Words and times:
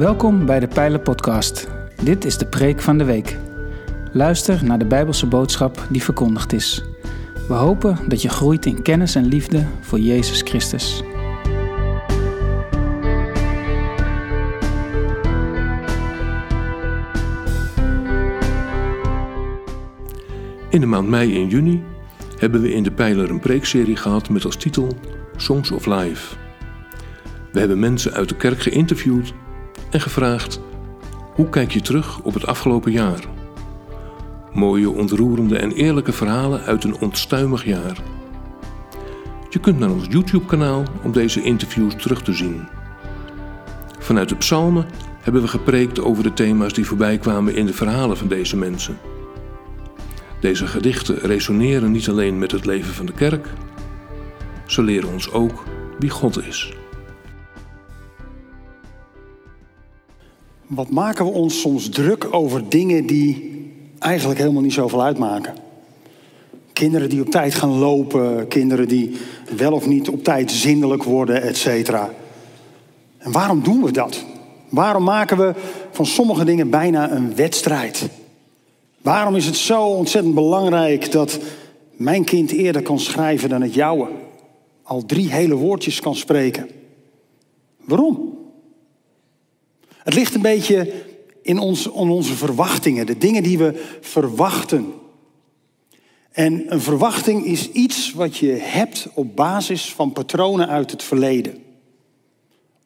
Welkom 0.00 0.46
bij 0.46 0.60
de 0.60 0.68
Pijlen 0.68 1.02
Podcast. 1.02 1.68
Dit 2.02 2.24
is 2.24 2.38
de 2.38 2.46
preek 2.46 2.80
van 2.80 2.98
de 2.98 3.04
week. 3.04 3.36
Luister 4.12 4.64
naar 4.64 4.78
de 4.78 4.86
Bijbelse 4.86 5.26
boodschap 5.26 5.86
die 5.90 6.02
verkondigd 6.02 6.52
is. 6.52 6.84
We 7.48 7.54
hopen 7.54 7.98
dat 8.08 8.22
je 8.22 8.28
groeit 8.28 8.66
in 8.66 8.82
kennis 8.82 9.14
en 9.14 9.24
liefde 9.24 9.66
voor 9.80 9.98
Jezus 9.98 10.42
Christus. 10.42 11.02
In 20.70 20.80
de 20.80 20.86
maand 20.86 21.08
mei 21.08 21.34
en 21.34 21.48
juni 21.48 21.82
hebben 22.36 22.62
we 22.62 22.72
in 22.72 22.82
de 22.82 22.92
Pijler 22.92 23.30
een 23.30 23.40
preekserie 23.40 23.96
gehad 23.96 24.28
met 24.28 24.44
als 24.44 24.56
titel 24.56 24.88
Songs 25.36 25.70
of 25.70 25.86
Life. 25.86 26.36
We 27.52 27.58
hebben 27.58 27.78
mensen 27.78 28.12
uit 28.12 28.28
de 28.28 28.36
kerk 28.36 28.60
geïnterviewd 28.60 29.34
en 29.90 30.00
gevraagd: 30.00 30.60
hoe 31.34 31.48
kijk 31.48 31.72
je 31.72 31.80
terug 31.80 32.20
op 32.20 32.34
het 32.34 32.46
afgelopen 32.46 32.92
jaar? 32.92 33.20
Mooie, 34.52 34.90
ontroerende 34.90 35.58
en 35.58 35.72
eerlijke 35.72 36.12
verhalen 36.12 36.60
uit 36.60 36.84
een 36.84 36.98
onstuimig 36.98 37.64
jaar. 37.64 38.02
Je 39.48 39.58
kunt 39.58 39.78
naar 39.78 39.90
ons 39.90 40.06
YouTube-kanaal 40.10 40.82
om 41.02 41.12
deze 41.12 41.42
interviews 41.42 41.94
terug 41.96 42.22
te 42.22 42.32
zien. 42.32 42.68
Vanuit 43.98 44.28
de 44.28 44.36
psalmen 44.36 44.86
hebben 45.20 45.42
we 45.42 45.48
gepreekt 45.48 46.00
over 46.00 46.22
de 46.22 46.32
thema's 46.32 46.72
die 46.72 46.86
voorbij 46.86 47.18
kwamen 47.18 47.54
in 47.54 47.66
de 47.66 47.72
verhalen 47.72 48.16
van 48.16 48.28
deze 48.28 48.56
mensen. 48.56 48.98
Deze 50.40 50.66
gedichten 50.66 51.18
resoneren 51.18 51.90
niet 51.90 52.08
alleen 52.08 52.38
met 52.38 52.52
het 52.52 52.64
leven 52.64 52.94
van 52.94 53.06
de 53.06 53.12
kerk, 53.12 53.48
ze 54.66 54.82
leren 54.82 55.12
ons 55.12 55.30
ook 55.32 55.64
wie 55.98 56.10
God 56.10 56.46
is. 56.46 56.72
Wat 60.70 60.90
maken 60.90 61.24
we 61.24 61.30
ons 61.30 61.60
soms 61.60 61.88
druk 61.88 62.34
over 62.34 62.68
dingen 62.68 63.06
die 63.06 63.50
eigenlijk 63.98 64.40
helemaal 64.40 64.62
niet 64.62 64.72
zoveel 64.72 65.02
uitmaken? 65.02 65.54
Kinderen 66.72 67.08
die 67.08 67.20
op 67.20 67.30
tijd 67.30 67.54
gaan 67.54 67.78
lopen, 67.78 68.48
kinderen 68.48 68.88
die 68.88 69.16
wel 69.56 69.72
of 69.72 69.86
niet 69.86 70.08
op 70.08 70.24
tijd 70.24 70.50
zindelijk 70.50 71.02
worden, 71.02 71.42
et 71.42 71.56
cetera. 71.56 72.10
En 73.18 73.32
waarom 73.32 73.62
doen 73.62 73.82
we 73.82 73.92
dat? 73.92 74.24
Waarom 74.68 75.04
maken 75.04 75.36
we 75.36 75.54
van 75.90 76.06
sommige 76.06 76.44
dingen 76.44 76.70
bijna 76.70 77.10
een 77.10 77.34
wedstrijd? 77.34 78.08
Waarom 79.02 79.36
is 79.36 79.46
het 79.46 79.56
zo 79.56 79.82
ontzettend 79.82 80.34
belangrijk 80.34 81.12
dat 81.12 81.38
mijn 81.90 82.24
kind 82.24 82.50
eerder 82.50 82.82
kan 82.82 83.00
schrijven 83.00 83.48
dan 83.48 83.62
het 83.62 83.74
jouwe? 83.74 84.08
Al 84.82 85.04
drie 85.06 85.30
hele 85.30 85.54
woordjes 85.54 86.00
kan 86.00 86.14
spreken. 86.16 86.68
Waarom? 87.84 88.38
Het 90.04 90.14
ligt 90.14 90.34
een 90.34 90.42
beetje 90.42 90.92
in, 91.42 91.58
ons, 91.58 91.86
in 91.86 91.92
onze 92.10 92.34
verwachtingen, 92.34 93.06
de 93.06 93.18
dingen 93.18 93.42
die 93.42 93.58
we 93.58 93.84
verwachten. 94.00 94.92
En 96.30 96.64
een 96.68 96.80
verwachting 96.80 97.44
is 97.44 97.70
iets 97.70 98.12
wat 98.12 98.36
je 98.36 98.58
hebt 98.60 99.08
op 99.14 99.36
basis 99.36 99.92
van 99.92 100.12
patronen 100.12 100.68
uit 100.68 100.90
het 100.90 101.02
verleden. 101.02 101.54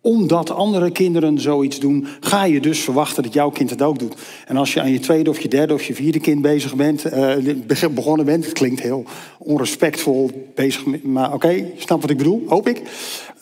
Omdat 0.01 0.51
andere 0.51 0.91
kinderen 0.91 1.41
zoiets 1.41 1.81
doen, 1.81 2.07
ga 2.21 2.45
je 2.45 2.61
dus 2.61 2.81
verwachten 2.81 3.23
dat 3.23 3.33
jouw 3.33 3.51
kind 3.51 3.71
het 3.71 3.83
ook 3.83 3.99
doet. 3.99 4.15
En 4.47 4.57
als 4.57 4.73
je 4.73 4.81
aan 4.81 4.91
je 4.91 4.99
tweede 4.99 5.31
of 5.31 5.41
je 5.41 5.49
derde 5.49 5.75
of 5.75 5.85
je 5.85 5.95
vierde 5.95 6.21
kind 6.21 6.43
bezig 6.43 6.75
bent, 6.75 7.05
uh, 7.07 7.89
begonnen 7.95 8.27
bent, 8.27 8.53
klinkt 8.53 8.81
heel 8.81 9.05
onrespectvol 9.39 10.51
bezig, 10.55 11.03
maar 11.03 11.27
oké, 11.27 11.35
okay, 11.35 11.73
snap 11.77 12.01
wat 12.01 12.11
ik 12.11 12.17
bedoel, 12.17 12.43
hoop 12.47 12.69
ik. 12.69 12.83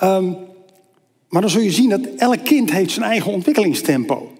Um, 0.03 0.37
maar 1.33 1.41
dan 1.41 1.51
zul 1.51 1.61
je 1.61 1.71
zien 1.71 1.89
dat 1.89 2.07
elk 2.17 2.45
kind 2.45 2.71
heeft 2.71 2.91
zijn 2.91 3.07
eigen 3.07 3.33
ontwikkelingstempo. 3.33 4.33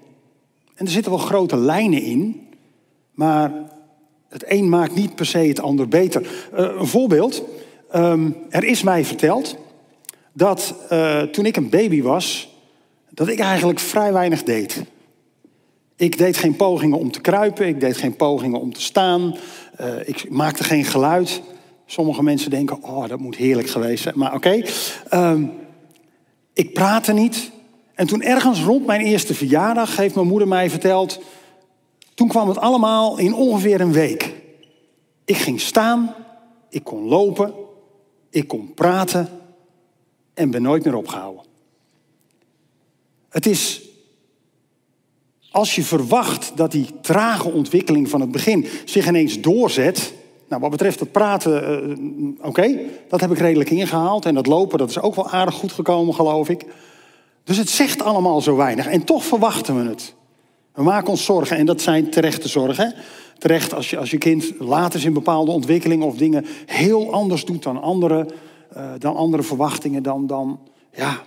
En 0.75 0.87
er 0.87 0.93
zitten 0.93 1.13
wel 1.13 1.21
grote 1.21 1.57
lijnen 1.57 2.03
in, 2.03 2.49
maar 3.15 3.53
het 4.29 4.45
een 4.47 4.69
maakt 4.69 4.95
niet 4.95 5.15
per 5.15 5.27
se 5.27 5.39
het 5.39 5.61
ander 5.61 5.89
beter. 5.89 6.23
Uh, 6.23 6.59
een 6.79 6.87
voorbeeld. 6.87 7.45
Um, 7.95 8.37
er 8.49 8.65
is 8.65 8.83
mij 8.83 9.05
verteld 9.05 9.57
dat 10.33 10.75
uh, 10.93 11.23
toen 11.23 11.47
ik 11.47 11.57
een 11.57 11.69
baby 11.69 12.03
was, 12.03 12.57
dat 13.11 13.29
ik 13.29 13.39
eigenlijk 13.39 13.79
vrij 13.79 14.13
weinig 14.13 14.43
deed. 14.43 14.83
Ik 15.97 16.19
deed 16.19 16.37
geen 16.37 16.57
pogingen 16.57 16.99
om 16.99 17.11
te 17.11 17.21
kruipen, 17.21 17.67
ik 17.67 17.81
deed 17.81 17.97
geen 17.97 18.17
pogingen 18.17 18.61
om 18.61 18.73
te 18.73 18.83
staan, 18.83 19.37
uh, 19.81 20.09
ik 20.09 20.31
maakte 20.31 20.65
geen 20.65 20.85
geluid. 20.85 21.43
Sommige 21.87 22.23
mensen 22.23 22.51
denken, 22.51 22.83
oh, 22.83 23.09
dat 23.09 23.19
moet 23.19 23.37
heerlijk 23.37 23.69
geweest 23.69 24.03
zijn. 24.03 24.19
Maar 24.19 24.35
oké, 24.35 24.65
okay. 25.11 25.31
um, 25.33 25.61
ik 26.53 26.73
praatte 26.73 27.13
niet. 27.13 27.51
En 27.95 28.07
toen 28.07 28.23
ergens 28.23 28.63
rond 28.63 28.87
mijn 28.87 29.01
eerste 29.01 29.35
verjaardag 29.35 29.97
heeft 29.97 30.15
mijn 30.15 30.27
moeder 30.27 30.49
mij 30.49 30.71
verteld. 30.71 31.21
Toen 32.15 32.29
kwam 32.29 32.49
het 32.49 32.59
allemaal 32.59 33.19
in 33.19 33.35
ongeveer 33.35 33.81
een 33.81 33.93
week. 33.93 34.35
Ik 35.25 35.37
ging 35.37 35.61
staan, 35.61 36.15
ik 36.69 36.85
kon 36.85 37.05
lopen, 37.05 37.55
ik 38.31 38.49
kon 38.49 38.75
praten 38.75 39.29
en 40.35 40.51
ben 40.51 40.63
nooit 40.63 40.85
meer 40.85 40.95
opgehouden. 40.95 41.45
Het 43.29 43.47
is 43.47 43.83
als 45.51 45.75
je 45.75 45.83
verwacht 45.83 46.53
dat 46.57 46.73
die 46.73 46.87
trage 47.01 47.49
ontwikkeling 47.49 48.09
van 48.09 48.21
het 48.21 48.33
begin 48.33 48.67
zich 48.85 49.07
ineens 49.07 49.41
doorzet, 49.41 50.13
nou, 50.53 50.65
wat 50.65 50.71
betreft 50.71 51.01
het 51.01 51.13
praten, 51.13 51.89
uh, 51.89 52.37
oké, 52.39 52.49
okay, 52.49 52.87
dat 53.09 53.21
heb 53.21 53.31
ik 53.31 53.39
redelijk 53.39 53.71
ingehaald. 53.71 54.27
En 54.27 54.35
dat 54.35 54.47
lopen, 54.47 54.79
dat 54.79 54.91
is 54.91 55.01
ook 55.01 55.15
wel 55.15 55.31
aardig 55.31 55.55
goed 55.55 55.73
gekomen, 55.73 56.15
geloof 56.15 56.49
ik. 56.49 56.65
Dus 57.45 57.57
het 57.57 57.69
zegt 57.69 58.03
allemaal 58.03 58.41
zo 58.41 58.57
weinig. 58.57 58.87
En 58.87 59.05
toch 59.05 59.25
verwachten 59.25 59.83
we 59.83 59.89
het. 59.89 60.15
We 60.73 60.83
maken 60.83 61.09
ons 61.09 61.25
zorgen 61.25 61.57
en 61.57 61.67
dat 61.67 61.81
zijn 61.81 62.11
terechte 62.11 62.49
zorgen. 62.49 62.95
Terecht 63.39 63.75
als 63.75 63.91
je, 63.91 63.99
als 63.99 64.11
je 64.11 64.19
kind 64.19 64.53
later 64.59 64.99
is 64.99 65.05
in 65.05 65.13
bepaalde 65.13 65.51
ontwikkelingen 65.51 66.07
of 66.07 66.17
dingen 66.17 66.45
heel 66.67 67.13
anders 67.13 67.45
doet 67.45 67.63
dan 67.63 67.83
andere, 67.83 68.27
uh, 68.77 68.85
dan 68.99 69.17
andere 69.17 69.43
verwachtingen, 69.43 70.03
dan, 70.03 70.27
dan 70.27 70.61
ja, 70.95 71.23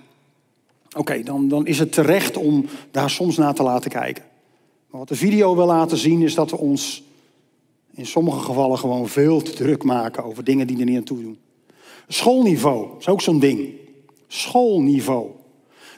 oké, 0.97 1.23
dan, 1.23 1.47
dan 1.47 1.65
is 1.65 1.79
het 1.79 1.91
terecht 1.91 2.37
om 2.37 2.65
daar 2.91 3.09
soms 3.09 3.37
naar 3.37 3.53
te 3.53 3.63
laten 3.63 3.91
kijken. 3.91 4.23
Maar 4.89 4.99
wat 4.99 5.09
de 5.09 5.15
video 5.15 5.55
wil 5.55 5.65
laten 5.65 5.97
zien 5.97 6.21
is 6.21 6.35
dat 6.35 6.51
we 6.51 6.57
ons 6.57 7.03
in 7.95 8.05
sommige 8.05 8.39
gevallen 8.39 8.77
gewoon 8.77 9.07
veel 9.07 9.41
te 9.41 9.53
druk 9.53 9.83
maken 9.83 10.23
over 10.23 10.43
dingen 10.43 10.67
die 10.67 10.79
er 10.79 10.85
niet 10.85 10.97
aan 10.97 11.03
toe 11.03 11.21
doen. 11.21 11.37
Schoolniveau 12.07 12.87
is 12.99 13.07
ook 13.07 13.21
zo'n 13.21 13.39
ding. 13.39 13.69
Schoolniveau. 14.27 15.27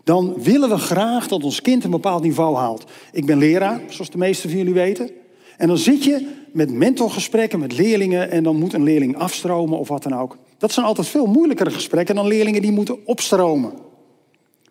Dan 0.03 0.33
willen 0.41 0.69
we 0.69 0.77
graag 0.77 1.27
dat 1.27 1.43
ons 1.43 1.61
kind 1.61 1.83
een 1.83 1.91
bepaald 1.91 2.23
niveau 2.23 2.55
haalt. 2.55 2.83
Ik 3.11 3.25
ben 3.25 3.37
leraar, 3.37 3.81
zoals 3.87 4.09
de 4.09 4.17
meesten 4.17 4.49
van 4.49 4.57
jullie 4.57 4.73
weten. 4.73 5.09
En 5.57 5.67
dan 5.67 5.77
zit 5.77 6.03
je 6.03 6.27
met 6.51 6.71
mentorgesprekken 6.71 7.59
met 7.59 7.77
leerlingen 7.77 8.31
en 8.31 8.43
dan 8.43 8.55
moet 8.55 8.73
een 8.73 8.83
leerling 8.83 9.17
afstromen 9.17 9.79
of 9.79 9.87
wat 9.87 10.03
dan 10.03 10.15
ook. 10.15 10.37
Dat 10.57 10.71
zijn 10.71 10.85
altijd 10.85 11.07
veel 11.07 11.25
moeilijkere 11.25 11.71
gesprekken 11.71 12.15
dan 12.15 12.27
leerlingen 12.27 12.61
die 12.61 12.71
moeten 12.71 13.05
opstromen. 13.05 13.73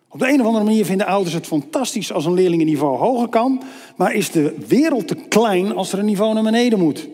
Op 0.09 0.19
de 0.19 0.27
een 0.27 0.39
of 0.39 0.45
andere 0.45 0.63
manier 0.65 0.85
vinden 0.85 1.07
ouders 1.07 1.33
het 1.35 1.47
fantastisch 1.47 2.11
als 2.11 2.25
een 2.25 2.33
leerling 2.33 2.61
een 2.61 2.67
niveau 2.67 2.97
hoger 2.97 3.27
kan, 3.27 3.61
maar 3.95 4.13
is 4.13 4.31
de 4.31 4.55
wereld 4.67 5.07
te 5.07 5.15
klein 5.15 5.75
als 5.75 5.93
er 5.93 5.99
een 5.99 6.05
niveau 6.05 6.33
naar 6.33 6.43
beneden 6.43 6.79
moet. 6.79 7.07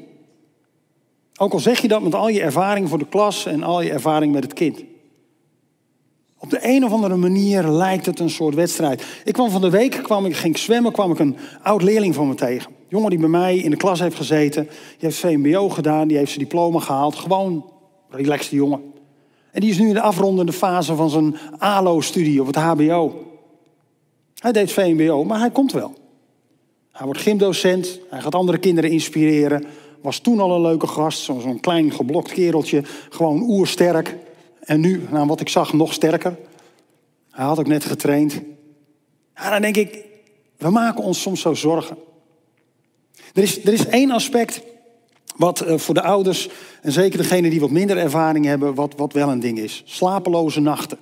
Ook 1.44 1.54
al 1.54 1.60
zeg 1.60 1.82
je 1.82 1.88
dat 1.88 2.02
met 2.02 2.16
al 2.16 2.30
je 2.30 2.42
ervaring 2.42 2.90
voor 2.90 2.98
de 2.98 3.08
klas 3.08 3.46
en 3.46 3.64
al 3.64 3.82
je 3.82 3.92
ervaring 3.92 4.34
met 4.34 4.44
het 4.44 4.54
kind. 4.54 4.84
Op 6.38 6.50
de 6.50 6.60
een 6.62 6.86
of 6.86 6.92
andere 6.92 7.16
manier 7.16 7.68
lijkt 7.68 8.06
het 8.06 8.20
een 8.20 8.30
soort 8.30 8.56
wedstrijd. 8.56 9.06
Ik 9.24 9.34
kwam 9.34 9.50
van 9.50 9.62
de 9.62 9.70
week, 9.70 9.92
kwam 10.04 10.26
ik, 10.26 10.36
ging 10.36 10.58
zwemmen, 10.58 10.92
kwam 10.92 11.12
ik 11.12 11.20
een 11.20 11.38
oud 11.62 11.82
leerling 11.82 12.16
van 12.16 12.28
me 12.28 12.36
tegen. 12.36 12.70
Een 12.72 12.86
jongen 12.88 13.10
die 13.10 13.20
bij 13.20 13.30
mij 13.30 13.58
in 13.58 13.70
de 13.70 13.78
klas 13.78 14.00
heeft 14.00 14.16
gezeten. 14.16 14.64
Die 14.64 14.98
heeft 15.00 15.18
VMBO 15.18 15.70
gedaan, 15.70 16.08
die 16.08 16.18
heeft 16.18 16.32
zijn 16.32 16.44
diploma 16.44 16.80
gehaald. 16.80 17.16
Gewoon 17.16 17.72
relaxte 18.10 18.56
jongen. 18.56 18.82
En 19.52 19.62
die 19.62 19.70
is 19.70 19.78
nu 19.78 19.88
in 19.88 19.94
de 19.94 20.02
afrondende 20.02 20.54
fase 20.54 20.96
van 20.96 21.10
zijn 21.10 21.38
ALO-studie 21.58 22.42
op 22.42 22.48
het 22.48 22.56
HBO. 22.56 23.26
Hij 24.36 24.52
deed 24.52 24.72
VMBO, 24.72 25.24
maar 25.24 25.40
hij 25.40 25.52
komt 25.52 25.72
wel. 25.72 25.94
Hij 26.92 27.06
wordt 27.06 27.22
gymdocent, 27.22 28.00
hij 28.10 28.22
gaat 28.22 28.36
andere 28.36 28.58
kinderen 28.58 28.90
inspireren 28.90 29.66
was 30.04 30.20
toen 30.20 30.40
al 30.40 30.56
een 30.56 30.62
leuke 30.62 30.88
gast. 30.88 31.22
Zo'n 31.22 31.60
klein 31.60 31.92
geblokt 31.92 32.32
kereltje. 32.32 32.84
Gewoon 33.10 33.42
oersterk. 33.42 34.16
En 34.60 34.80
nu, 34.80 35.08
naar 35.10 35.28
wat 35.28 35.42
ik 35.42 35.50
zag, 35.50 35.74
nog 35.74 35.94
sterker. 35.94 36.38
Hij 37.32 37.46
had 37.46 37.60
ook 37.60 37.68
net 37.68 37.86
getraind. 37.86 38.42
Ja, 39.36 39.50
dan 39.50 39.62
denk 39.62 39.78
ik, 39.78 40.06
we 40.58 40.70
maken 40.70 41.04
ons 41.04 41.22
soms 41.22 41.42
zo 41.42 41.54
zorgen. 41.54 41.98
Er 43.34 43.44
is, 43.44 43.66
er 43.66 43.74
is 43.74 43.88
één 43.88 44.12
aspect 44.12 44.62
wat 45.36 45.68
uh, 45.68 45.78
voor 45.78 45.94
de 45.94 46.02
ouders, 46.02 46.50
en 46.82 46.92
zeker 46.92 47.18
degenen 47.18 47.50
die 47.50 47.60
wat 47.60 47.70
minder 47.70 47.98
ervaring 47.98 48.46
hebben, 48.46 48.76
wat, 48.76 48.94
wat 48.98 49.14
wel 49.14 49.30
een 49.30 49.40
ding 49.40 49.60
is. 49.60 49.82
Slapeloze 49.86 50.60
nachten. 50.60 50.98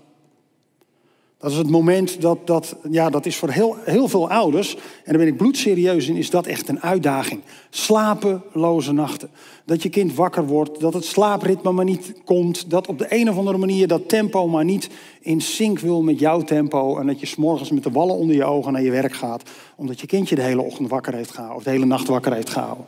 Dat 1.41 1.51
is 1.51 1.57
het 1.57 1.69
moment 1.69 2.21
dat, 2.21 2.47
dat 2.47 2.75
ja, 2.91 3.09
dat 3.09 3.25
is 3.25 3.35
voor 3.35 3.49
heel, 3.49 3.75
heel 3.83 4.07
veel 4.07 4.29
ouders, 4.29 4.75
en 4.75 4.81
daar 5.05 5.17
ben 5.17 5.27
ik 5.27 5.38
bloedserieus 5.38 6.07
in, 6.07 6.15
is 6.15 6.29
dat 6.29 6.45
echt 6.45 6.69
een 6.69 6.81
uitdaging. 6.81 7.41
Slapeloze 7.69 8.91
nachten. 8.91 9.29
Dat 9.65 9.83
je 9.83 9.89
kind 9.89 10.15
wakker 10.15 10.45
wordt, 10.45 10.79
dat 10.79 10.93
het 10.93 11.05
slaapritme 11.05 11.71
maar 11.71 11.85
niet 11.85 12.13
komt, 12.25 12.69
dat 12.69 12.88
op 12.88 12.97
de 12.97 13.05
een 13.09 13.29
of 13.29 13.38
andere 13.38 13.57
manier 13.57 13.88
dat 13.88 14.09
tempo 14.09 14.47
maar 14.47 14.65
niet 14.65 14.89
in 15.21 15.41
sync 15.41 15.79
wil 15.79 16.01
met 16.01 16.19
jouw 16.19 16.41
tempo 16.41 16.97
en 16.97 17.07
dat 17.07 17.19
je 17.19 17.25
s'morgens 17.25 17.71
met 17.71 17.83
de 17.83 17.91
wallen 17.91 18.15
onder 18.15 18.35
je 18.35 18.43
ogen 18.43 18.73
naar 18.73 18.83
je 18.83 18.91
werk 18.91 19.13
gaat, 19.13 19.43
omdat 19.75 19.99
je 19.99 20.07
kindje 20.07 20.35
de 20.35 20.41
hele 20.41 20.61
ochtend 20.61 20.89
wakker 20.89 21.13
heeft 21.13 21.31
gehouden 21.31 21.57
of 21.57 21.63
de 21.63 21.69
hele 21.69 21.85
nacht 21.85 22.07
wakker 22.07 22.33
heeft 22.33 22.49
gehouden. 22.49 22.85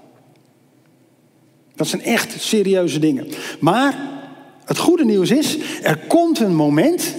Dat 1.76 1.88
zijn 1.88 2.02
echt 2.02 2.42
serieuze 2.42 3.00
dingen. 3.00 3.28
Maar 3.60 4.12
het 4.66 4.78
goede 4.78 5.06
nieuws 5.06 5.32
is, 5.32 5.58
er 5.82 5.98
komt 6.08 6.40
een 6.40 6.56
moment 6.56 7.16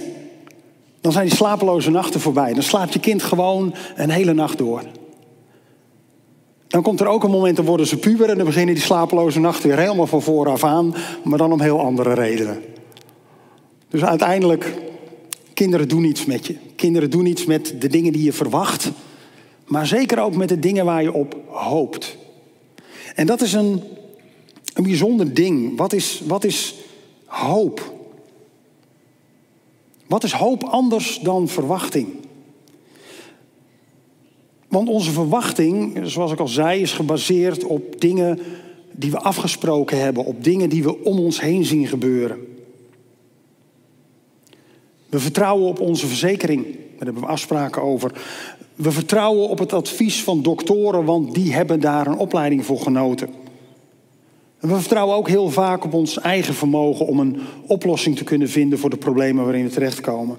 dan 1.05 1.13
zijn 1.13 1.25
die 1.25 1.35
slapeloze 1.35 1.91
nachten 1.91 2.19
voorbij. 2.19 2.53
Dan 2.53 2.63
slaapt 2.63 2.93
je 2.93 2.99
kind 2.99 3.23
gewoon 3.23 3.73
een 3.95 4.09
hele 4.09 4.33
nacht 4.33 4.57
door. 4.57 4.81
Dan 6.67 6.81
komt 6.81 6.99
er 6.99 7.07
ook 7.07 7.23
een 7.23 7.31
moment, 7.31 7.55
dan 7.55 7.65
worden 7.65 7.87
ze 7.87 7.97
puber 7.97 8.29
en 8.29 8.37
dan 8.37 8.45
beginnen 8.45 8.75
die 8.75 8.83
slapeloze 8.83 9.39
nachten 9.39 9.69
weer 9.69 9.77
helemaal 9.77 10.07
van 10.07 10.21
vooraf 10.21 10.63
aan, 10.63 10.95
maar 11.23 11.37
dan 11.37 11.51
om 11.51 11.61
heel 11.61 11.79
andere 11.79 12.13
redenen. 12.13 12.61
Dus 13.89 14.03
uiteindelijk, 14.03 14.73
kinderen 15.53 15.87
doen 15.87 16.03
iets 16.03 16.25
met 16.25 16.45
je. 16.45 16.55
Kinderen 16.75 17.09
doen 17.09 17.25
iets 17.25 17.45
met 17.45 17.75
de 17.79 17.87
dingen 17.87 18.11
die 18.11 18.23
je 18.23 18.33
verwacht, 18.33 18.91
maar 19.65 19.87
zeker 19.87 20.19
ook 20.19 20.35
met 20.35 20.49
de 20.49 20.59
dingen 20.59 20.85
waar 20.85 21.03
je 21.03 21.13
op 21.13 21.35
hoopt. 21.47 22.17
En 23.15 23.25
dat 23.25 23.41
is 23.41 23.53
een, 23.53 23.83
een 24.73 24.83
bijzonder 24.83 25.33
ding. 25.33 25.77
Wat 25.77 25.93
is, 25.93 26.21
wat 26.27 26.43
is 26.43 26.75
hoop? 27.25 27.94
Wat 30.07 30.23
is 30.23 30.31
hoop 30.31 30.63
anders 30.63 31.19
dan 31.19 31.47
verwachting? 31.47 32.07
Want 34.67 34.89
onze 34.89 35.11
verwachting, 35.11 35.99
zoals 36.03 36.31
ik 36.31 36.39
al 36.39 36.47
zei, 36.47 36.81
is 36.81 36.91
gebaseerd 36.91 37.63
op 37.63 38.01
dingen 38.01 38.39
die 38.91 39.11
we 39.11 39.19
afgesproken 39.19 39.99
hebben, 39.99 40.25
op 40.25 40.43
dingen 40.43 40.69
die 40.69 40.83
we 40.83 41.03
om 41.03 41.19
ons 41.19 41.41
heen 41.41 41.65
zien 41.65 41.87
gebeuren. 41.87 42.39
We 45.09 45.19
vertrouwen 45.19 45.67
op 45.67 45.79
onze 45.79 46.07
verzekering, 46.07 46.63
daar 46.65 47.05
hebben 47.05 47.23
we 47.23 47.29
afspraken 47.29 47.81
over. 47.81 48.11
We 48.75 48.91
vertrouwen 48.91 49.49
op 49.49 49.59
het 49.59 49.73
advies 49.73 50.23
van 50.23 50.41
doktoren, 50.41 51.05
want 51.05 51.33
die 51.33 51.53
hebben 51.53 51.79
daar 51.79 52.07
een 52.07 52.17
opleiding 52.17 52.65
voor 52.65 52.79
genoten. 52.79 53.29
En 54.65 54.71
we 54.71 54.79
vertrouwen 54.79 55.15
ook 55.15 55.27
heel 55.27 55.49
vaak 55.49 55.83
op 55.83 55.93
ons 55.93 56.19
eigen 56.19 56.53
vermogen 56.53 57.07
om 57.07 57.19
een 57.19 57.39
oplossing 57.67 58.17
te 58.17 58.23
kunnen 58.23 58.49
vinden 58.49 58.79
voor 58.79 58.89
de 58.89 58.97
problemen 58.97 59.43
waarin 59.43 59.63
we 59.63 59.69
terechtkomen. 59.69 60.37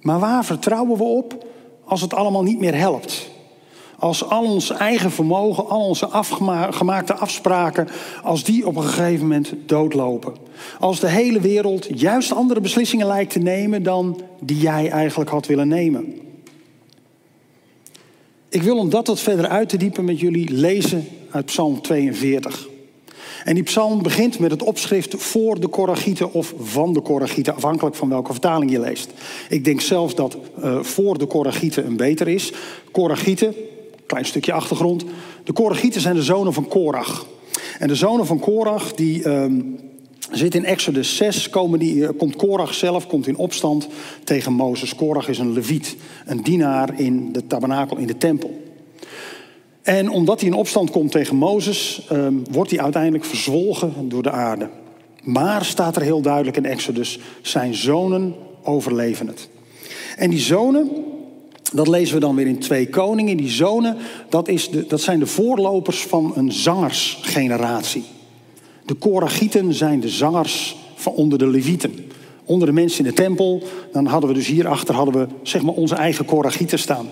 Maar 0.00 0.18
waar 0.18 0.44
vertrouwen 0.44 0.98
we 0.98 1.04
op 1.04 1.46
als 1.84 2.00
het 2.00 2.14
allemaal 2.14 2.42
niet 2.42 2.58
meer 2.58 2.74
helpt? 2.74 3.30
Als 3.98 4.28
al 4.28 4.44
ons 4.44 4.70
eigen 4.70 5.10
vermogen, 5.10 5.68
al 5.68 5.86
onze 5.86 6.06
afgemaakte 6.06 7.14
afspraken, 7.14 7.88
als 8.22 8.44
die 8.44 8.66
op 8.66 8.76
een 8.76 8.82
gegeven 8.82 9.22
moment 9.22 9.54
doodlopen. 9.66 10.34
Als 10.80 11.00
de 11.00 11.08
hele 11.08 11.40
wereld 11.40 12.00
juist 12.00 12.32
andere 12.32 12.60
beslissingen 12.60 13.06
lijkt 13.06 13.32
te 13.32 13.38
nemen 13.38 13.82
dan 13.82 14.20
die 14.40 14.58
jij 14.58 14.90
eigenlijk 14.90 15.30
had 15.30 15.46
willen 15.46 15.68
nemen. 15.68 16.14
Ik 18.48 18.62
wil 18.62 18.76
om 18.76 18.90
dat 18.90 19.06
wat 19.06 19.20
verder 19.20 19.48
uit 19.48 19.68
te 19.68 19.76
diepen 19.76 20.04
met 20.04 20.20
jullie 20.20 20.50
lezen 20.50 21.08
uit 21.34 21.44
Psalm 21.44 21.80
42. 21.80 22.68
En 23.44 23.54
die 23.54 23.62
psalm 23.62 24.02
begint 24.02 24.38
met 24.38 24.50
het 24.50 24.62
opschrift 24.62 25.14
voor 25.16 25.60
de 25.60 25.68
Koragieten 25.68 26.32
of 26.32 26.54
van 26.58 26.92
de 26.92 27.00
Koragieten, 27.00 27.54
afhankelijk 27.54 27.96
van 27.96 28.08
welke 28.08 28.32
vertaling 28.32 28.70
je 28.70 28.80
leest. 28.80 29.10
Ik 29.48 29.64
denk 29.64 29.80
zelfs 29.80 30.14
dat 30.14 30.36
uh, 30.58 30.82
voor 30.82 31.18
de 31.18 31.26
Koragieten 31.26 31.86
een 31.86 31.96
beter 31.96 32.28
is. 32.28 32.52
Koragieten, 32.90 33.54
klein 34.06 34.24
stukje 34.24 34.52
achtergrond. 34.52 35.04
De 35.44 35.52
Koragieten 35.52 36.00
zijn 36.00 36.14
de 36.14 36.22
zonen 36.22 36.52
van 36.52 36.68
Korach. 36.68 37.26
En 37.78 37.88
de 37.88 37.94
zonen 37.94 38.26
van 38.26 38.38
Korach, 38.38 38.94
die 38.94 39.22
uh, 39.24 39.44
in 40.50 40.64
Exodus 40.64 41.16
6, 41.16 41.50
komen 41.50 41.78
die, 41.78 42.06
eh, 42.06 42.18
komt 42.18 42.36
Korach 42.36 42.74
zelf 42.74 43.06
komt 43.06 43.26
in 43.26 43.36
opstand 43.36 43.88
tegen 44.24 44.52
Mozes. 44.52 44.94
Korach 44.94 45.28
is 45.28 45.38
een 45.38 45.52
leviet, 45.52 45.96
een 46.26 46.42
dienaar 46.42 47.00
in 47.00 47.32
de 47.32 47.46
tabernakel, 47.46 47.96
in 47.96 48.06
de 48.06 48.18
tempel. 48.18 48.63
En 49.84 50.10
omdat 50.10 50.40
hij 50.40 50.48
in 50.48 50.54
opstand 50.54 50.90
komt 50.90 51.10
tegen 51.10 51.36
Mozes, 51.36 52.06
um, 52.12 52.42
wordt 52.50 52.70
hij 52.70 52.80
uiteindelijk 52.80 53.24
verzwolgen 53.24 54.08
door 54.08 54.22
de 54.22 54.30
aarde. 54.30 54.68
Maar 55.22 55.64
staat 55.64 55.96
er 55.96 56.02
heel 56.02 56.20
duidelijk 56.20 56.56
in 56.56 56.64
Exodus, 56.64 57.18
zijn 57.42 57.74
zonen 57.74 58.34
overleven 58.62 59.26
het. 59.26 59.48
En 60.16 60.30
die 60.30 60.38
zonen, 60.38 60.90
dat 61.72 61.88
lezen 61.88 62.14
we 62.14 62.20
dan 62.20 62.34
weer 62.34 62.46
in 62.46 62.58
twee 62.58 62.88
koningen. 62.88 63.36
Die 63.36 63.50
zonen, 63.50 63.96
dat, 64.28 64.48
is 64.48 64.70
de, 64.70 64.86
dat 64.86 65.00
zijn 65.00 65.18
de 65.18 65.26
voorlopers 65.26 66.02
van 66.02 66.32
een 66.34 66.52
zangersgeneratie. 66.52 68.04
De 68.86 68.94
Koragieten 68.94 69.74
zijn 69.74 70.00
de 70.00 70.08
zangers 70.08 70.76
van 70.94 71.12
onder 71.12 71.38
de 71.38 71.46
Levieten. 71.46 71.94
Onder 72.44 72.66
de 72.66 72.74
mensen 72.74 73.04
in 73.04 73.10
de 73.10 73.22
tempel, 73.22 73.62
dan 73.92 74.06
hadden 74.06 74.28
we 74.28 74.34
dus 74.34 74.46
hierachter 74.46 74.94
hadden 74.94 75.14
we, 75.14 75.26
zeg 75.42 75.62
maar, 75.62 75.74
onze 75.74 75.94
eigen 75.94 76.24
Koragieten 76.24 76.78
staan. 76.78 77.08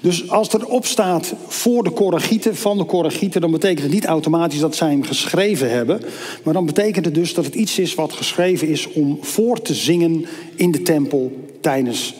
Dus 0.00 0.30
als 0.30 0.48
er 0.48 0.66
op 0.66 0.86
staat 0.86 1.34
voor 1.46 1.84
de 1.84 1.90
Koragieten, 1.90 2.56
van 2.56 2.78
de 2.78 2.84
Koragieten, 2.84 3.40
dan 3.40 3.50
betekent 3.50 3.82
het 3.82 3.92
niet 3.92 4.04
automatisch 4.04 4.60
dat 4.60 4.76
zij 4.76 4.90
hem 4.90 5.02
geschreven 5.02 5.70
hebben. 5.70 6.00
Maar 6.44 6.54
dan 6.54 6.66
betekent 6.66 7.04
het 7.04 7.14
dus 7.14 7.34
dat 7.34 7.44
het 7.44 7.54
iets 7.54 7.78
is 7.78 7.94
wat 7.94 8.12
geschreven 8.12 8.68
is 8.68 8.92
om 8.92 9.18
voor 9.20 9.62
te 9.62 9.74
zingen 9.74 10.26
in 10.54 10.70
de 10.70 10.82
tempel 10.82 11.32
tijdens 11.60 12.14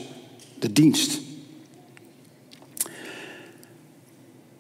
de 0.59 0.73
dienst. 0.73 1.21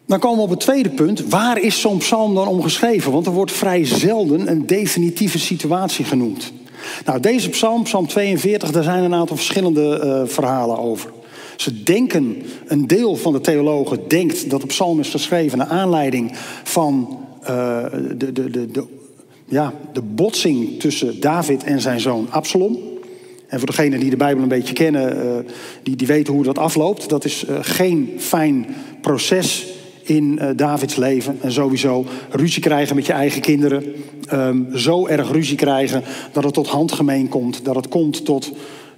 Dan 0.06 0.18
komen 0.18 0.38
we 0.38 0.44
op 0.44 0.50
het 0.50 0.60
tweede 0.60 0.90
punt. 0.90 1.28
Waar 1.28 1.60
is 1.60 1.80
zo'n 1.80 1.98
psalm 1.98 2.34
dan 2.34 2.48
om 2.48 2.62
geschreven? 2.62 3.12
Want 3.12 3.26
er 3.26 3.32
wordt 3.32 3.52
vrij 3.52 3.84
zelden 3.84 4.50
een 4.50 4.66
definitieve 4.66 5.38
situatie 5.38 6.04
genoemd. 6.04 6.52
Nou, 7.04 7.20
deze 7.20 7.48
psalm, 7.48 7.82
psalm 7.82 8.06
42, 8.06 8.70
daar 8.70 8.82
zijn 8.82 9.04
een 9.04 9.14
aantal 9.14 9.36
verschillende 9.36 10.00
uh, 10.04 10.32
verhalen 10.32 10.78
over. 10.78 11.12
Ze 11.56 11.82
denken, 11.82 12.42
een 12.66 12.86
deel 12.86 13.16
van 13.16 13.32
de 13.32 13.40
theologen 13.40 13.98
denkt 14.08 14.50
dat 14.50 14.60
de 14.60 14.66
psalm 14.66 15.00
is 15.00 15.08
geschreven 15.08 15.58
naar 15.58 15.66
aanleiding 15.66 16.32
van 16.62 17.18
uh, 17.42 17.84
de, 18.16 18.32
de, 18.32 18.50
de, 18.50 18.70
de, 18.70 18.84
ja, 19.44 19.74
de 19.92 20.02
botsing 20.02 20.80
tussen 20.80 21.20
David 21.20 21.64
en 21.64 21.80
zijn 21.80 22.00
zoon 22.00 22.26
Absalom. 22.30 22.78
En 23.46 23.58
voor 23.58 23.68
degenen 23.68 24.00
die 24.00 24.10
de 24.10 24.16
Bijbel 24.16 24.42
een 24.42 24.48
beetje 24.48 24.74
kennen, 24.74 25.16
uh, 25.16 25.50
die, 25.82 25.96
die 25.96 26.06
weten 26.06 26.34
hoe 26.34 26.44
dat 26.44 26.58
afloopt. 26.58 27.08
Dat 27.08 27.24
is 27.24 27.44
uh, 27.48 27.56
geen 27.60 28.12
fijn 28.18 28.66
proces 29.00 29.66
in 30.02 30.40
Davids 30.56 30.96
leven. 30.96 31.38
En 31.40 31.52
sowieso 31.52 32.06
ruzie 32.30 32.62
krijgen 32.62 32.96
met 32.96 33.06
je 33.06 33.12
eigen 33.12 33.40
kinderen. 33.40 33.84
Um, 34.32 34.78
zo 34.78 35.06
erg 35.06 35.32
ruzie 35.32 35.56
krijgen 35.56 36.02
dat 36.32 36.44
het 36.44 36.54
tot 36.54 36.68
handgemeen 36.68 37.28
komt. 37.28 37.64
Dat 37.64 37.74
het 37.74 37.88
komt 37.88 38.24
tot 38.24 38.52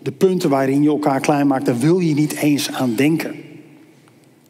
de 0.07 0.13
punten 0.13 0.51
waarin 0.51 0.83
je 0.83 0.89
elkaar 0.89 1.21
klein 1.21 1.47
maakt, 1.47 1.67
daar 1.67 1.79
wil 1.79 1.99
je 1.99 2.15
niet 2.15 2.35
eens 2.35 2.73
aan 2.73 2.95
denken. 2.95 3.35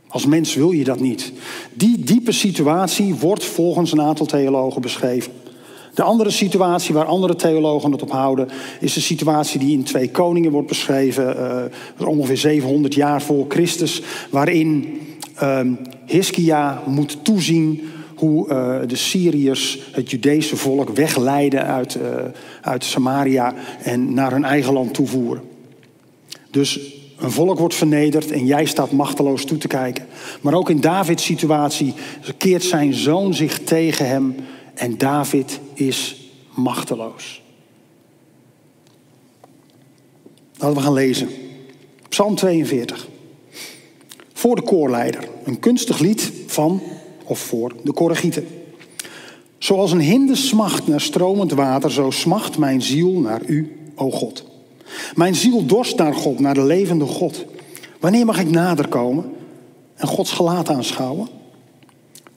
Als 0.08 0.26
mens 0.26 0.54
wil 0.54 0.70
je 0.70 0.84
dat 0.84 1.00
niet. 1.00 1.32
Die 1.74 1.98
diepe 1.98 2.32
situatie 2.32 3.14
wordt 3.14 3.44
volgens 3.44 3.92
een 3.92 4.00
aantal 4.00 4.26
theologen 4.26 4.80
beschreven. 4.80 5.32
De 5.94 6.02
andere 6.02 6.30
situatie 6.30 6.94
waar 6.94 7.04
andere 7.04 7.36
theologen 7.36 7.92
het 7.92 8.02
op 8.02 8.10
houden, 8.10 8.48
is 8.80 8.92
de 8.92 9.00
situatie 9.00 9.60
die 9.60 9.72
in 9.72 9.82
Twee 9.82 10.10
Koningen 10.10 10.50
wordt 10.50 10.68
beschreven, 10.68 11.36
uh, 12.00 12.08
ongeveer 12.08 12.36
700 12.36 12.94
jaar 12.94 13.22
voor 13.22 13.44
Christus, 13.48 14.02
waarin 14.30 15.00
uh, 15.42 15.60
Hiskia 16.06 16.82
moet 16.86 17.24
toezien 17.24 17.80
hoe 18.16 18.48
uh, 18.48 18.78
de 18.88 18.96
Syriërs 18.96 19.78
het 19.92 20.10
Judese 20.10 20.56
volk 20.56 20.90
wegleiden 20.90 21.66
uit, 21.66 21.94
uh, 21.94 22.02
uit 22.60 22.84
Samaria 22.84 23.54
en 23.82 24.14
naar 24.14 24.32
hun 24.32 24.44
eigen 24.44 24.72
land 24.72 24.94
toevoeren. 24.94 25.42
Dus 26.50 26.80
een 27.18 27.30
volk 27.30 27.58
wordt 27.58 27.74
vernederd 27.74 28.30
en 28.30 28.46
jij 28.46 28.64
staat 28.64 28.90
machteloos 28.90 29.44
toe 29.44 29.58
te 29.58 29.68
kijken. 29.68 30.06
Maar 30.40 30.54
ook 30.54 30.70
in 30.70 30.80
Davids 30.80 31.24
situatie 31.24 31.94
keert 32.36 32.62
zijn 32.62 32.94
zoon 32.94 33.34
zich 33.34 33.58
tegen 33.58 34.08
hem 34.08 34.34
en 34.74 34.98
David 34.98 35.60
is 35.74 36.30
machteloos. 36.54 37.42
Laten 40.58 40.76
we 40.76 40.82
gaan 40.82 40.92
lezen. 40.92 41.28
Psalm 42.08 42.34
42. 42.34 43.08
Voor 44.32 44.56
de 44.56 44.62
koorleider. 44.62 45.28
Een 45.44 45.58
kunstig 45.58 45.98
lied 45.98 46.32
van 46.46 46.82
of 47.26 47.38
voor 47.38 47.72
de 47.82 47.92
Koragieten. 47.92 48.46
Zoals 49.58 49.92
een 49.92 50.00
hinde 50.00 50.34
smacht 50.34 50.86
naar 50.86 51.00
stromend 51.00 51.52
water, 51.52 51.92
zo 51.92 52.10
smacht 52.10 52.58
mijn 52.58 52.82
ziel 52.82 53.10
naar 53.10 53.40
u, 53.46 53.90
o 53.94 54.10
God. 54.10 54.44
Mijn 55.14 55.34
ziel 55.34 55.66
dorst 55.66 55.96
naar 55.96 56.14
God, 56.14 56.40
naar 56.40 56.54
de 56.54 56.64
levende 56.64 57.04
God. 57.04 57.44
Wanneer 58.00 58.24
mag 58.24 58.40
ik 58.40 58.50
nader 58.50 58.88
komen 58.88 59.24
en 59.94 60.08
Gods 60.08 60.32
gelaat 60.32 60.68
aanschouwen? 60.68 61.28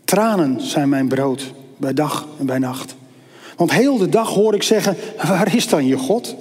Tranen 0.03 0.61
zijn 0.61 0.89
mijn 0.89 1.07
brood 1.07 1.53
bij 1.77 1.93
dag 1.93 2.27
en 2.39 2.45
bij 2.45 2.59
nacht. 2.59 2.95
Want 3.57 3.71
heel 3.71 3.97
de 3.97 4.09
dag 4.09 4.29
hoor 4.29 4.53
ik 4.53 4.63
zeggen, 4.63 4.95
waar 5.27 5.55
is 5.55 5.67
dan 5.67 5.85
je 5.85 5.97
God? 5.97 6.35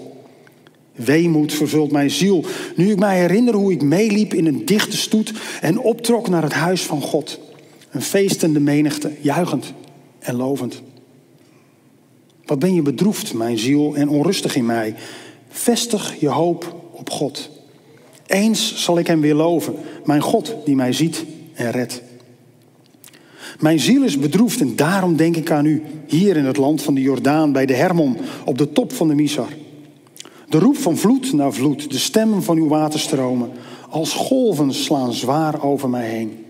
Weemoed 0.92 1.52
vervult 1.52 1.92
mijn 1.92 2.10
ziel. 2.10 2.44
Nu 2.76 2.90
ik 2.90 2.98
mij 2.98 3.18
herinner 3.18 3.54
hoe 3.54 3.72
ik 3.72 3.82
meeliep 3.82 4.34
in 4.34 4.46
een 4.46 4.64
dichte 4.64 4.96
stoet 4.96 5.32
en 5.60 5.78
optrok 5.78 6.28
naar 6.28 6.42
het 6.42 6.52
huis 6.52 6.82
van 6.82 7.02
God. 7.02 7.38
Een 7.90 8.02
feestende 8.02 8.60
menigte, 8.60 9.12
juichend 9.20 9.72
en 10.18 10.36
lovend. 10.36 10.82
Wat 12.44 12.58
ben 12.58 12.74
je 12.74 12.82
bedroefd, 12.82 13.34
mijn 13.34 13.58
ziel, 13.58 13.94
en 13.94 14.08
onrustig 14.08 14.56
in 14.56 14.66
mij? 14.66 14.94
Vestig 15.48 16.20
je 16.20 16.28
hoop 16.28 16.76
op 16.92 17.10
God. 17.10 17.50
Eens 18.26 18.84
zal 18.84 18.98
ik 18.98 19.06
hem 19.06 19.20
weer 19.20 19.34
loven, 19.34 19.74
mijn 20.04 20.20
God 20.20 20.56
die 20.64 20.74
mij 20.74 20.92
ziet 20.92 21.24
en 21.54 21.70
redt. 21.70 22.02
Mijn 23.60 23.80
ziel 23.80 24.02
is 24.02 24.18
bedroefd 24.18 24.60
en 24.60 24.76
daarom 24.76 25.16
denk 25.16 25.36
ik 25.36 25.50
aan 25.50 25.66
u, 25.66 25.82
hier 26.06 26.36
in 26.36 26.44
het 26.44 26.56
land 26.56 26.82
van 26.82 26.94
de 26.94 27.00
Jordaan, 27.00 27.52
bij 27.52 27.66
de 27.66 27.74
Hermon, 27.74 28.16
op 28.44 28.58
de 28.58 28.72
top 28.72 28.92
van 28.92 29.08
de 29.08 29.14
Misar. 29.14 29.48
De 30.48 30.58
roep 30.58 30.76
van 30.76 30.96
vloed 30.96 31.32
naar 31.32 31.52
vloed, 31.52 31.90
de 31.90 31.98
stemmen 31.98 32.42
van 32.42 32.56
uw 32.56 32.68
waterstromen, 32.68 33.50
als 33.88 34.12
golven 34.12 34.74
slaan 34.74 35.12
zwaar 35.12 35.62
over 35.62 35.88
mij 35.88 36.08
heen. 36.08 36.44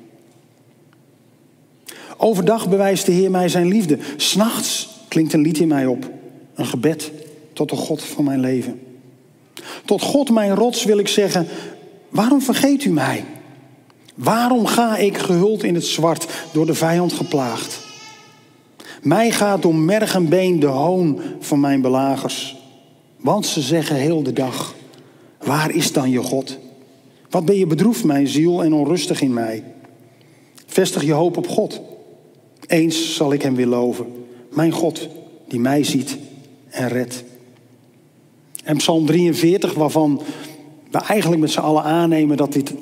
Overdag 2.21 2.69
bewijst 2.69 3.07
de 3.07 3.13
Heer 3.13 3.31
mij 3.31 3.49
zijn 3.49 3.69
liefde. 3.69 3.99
S'nachts 4.17 4.89
klinkt 5.09 5.33
een 5.33 5.41
lied 5.41 5.59
in 5.59 5.69
mij 5.69 5.87
op, 5.87 6.11
een 6.55 6.67
gebed 6.67 7.13
tot 7.53 7.71
de 7.71 7.77
God 7.77 8.03
van 8.03 8.25
mijn 8.25 8.41
leven. 8.41 8.81
Tot 9.85 10.03
God 10.03 10.31
mijn 10.31 10.55
rots 10.55 10.85
wil 10.85 10.99
ik 10.99 11.09
zeggen, 11.09 11.47
waarom 12.09 12.43
vergeet 12.43 12.85
u 12.85 12.91
mij? 12.91 13.25
Waarom 14.15 14.67
ga 14.67 14.97
ik 14.97 15.19
gehuld 15.19 15.63
in 15.63 15.75
het 15.75 15.85
zwart, 15.85 16.27
door 16.53 16.67
de 16.67 16.75
vijand 16.75 17.13
geplaagd? 17.13 17.81
Mij 19.03 19.31
gaat 19.31 19.63
door 19.63 19.75
merg 19.75 20.15
en 20.15 20.29
been 20.29 20.61
de 20.61 20.67
hoon 20.67 21.21
van 21.41 21.61
mijn 21.61 21.81
belagers. 21.81 22.57
Want 23.17 23.47
ze 23.47 23.61
zeggen 23.61 23.97
heel 23.97 24.23
de 24.23 24.33
dag, 24.33 24.75
waar 25.39 25.71
is 25.71 25.93
dan 25.93 26.11
je 26.11 26.23
God? 26.23 26.59
Wat 27.31 27.45
ben 27.45 27.57
je 27.57 27.67
bedroefd, 27.67 28.05
mijn 28.05 28.29
ziel, 28.29 28.63
en 28.63 28.73
onrustig 28.73 29.21
in 29.21 29.33
mij? 29.33 29.65
Vestig 30.67 31.03
je 31.03 31.13
hoop 31.13 31.37
op 31.37 31.49
God. 31.49 31.81
Eens 32.69 33.15
zal 33.15 33.33
ik 33.33 33.43
hem 33.43 33.55
weer 33.55 33.67
loven. 33.67 34.07
Mijn 34.51 34.73
God, 34.73 35.09
die 35.49 35.61
mij 35.61 35.85
ziet 35.85 36.19
en 36.69 36.89
redt. 36.89 37.25
En 38.65 38.77
Psalm 38.77 39.07
43, 39.07 39.75
waarvan 39.75 40.23
we 40.91 40.99
eigenlijk 40.99 41.41
met 41.41 41.51
z'n 41.51 41.59
allen 41.59 41.83
aannemen 41.83 42.37
dat 42.37 42.53
dit 42.53 42.75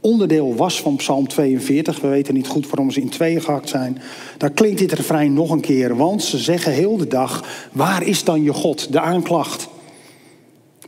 onderdeel 0.00 0.54
was 0.54 0.80
van 0.80 0.96
Psalm 0.96 1.28
42. 1.28 2.00
We 2.00 2.08
weten 2.08 2.34
niet 2.34 2.46
goed 2.46 2.66
waarom 2.66 2.90
ze 2.90 3.00
in 3.00 3.08
tweeën 3.08 3.42
gehakt 3.42 3.68
zijn. 3.68 3.98
Daar 4.38 4.50
klinkt 4.50 4.78
dit 4.78 4.92
refrein 4.92 5.32
nog 5.32 5.50
een 5.50 5.60
keer. 5.60 5.96
Want 5.96 6.22
ze 6.22 6.38
zeggen 6.38 6.72
heel 6.72 6.96
de 6.96 7.06
dag: 7.06 7.44
Waar 7.72 8.02
is 8.02 8.24
dan 8.24 8.42
je 8.42 8.52
God? 8.52 8.92
De 8.92 9.00
aanklacht. 9.00 9.68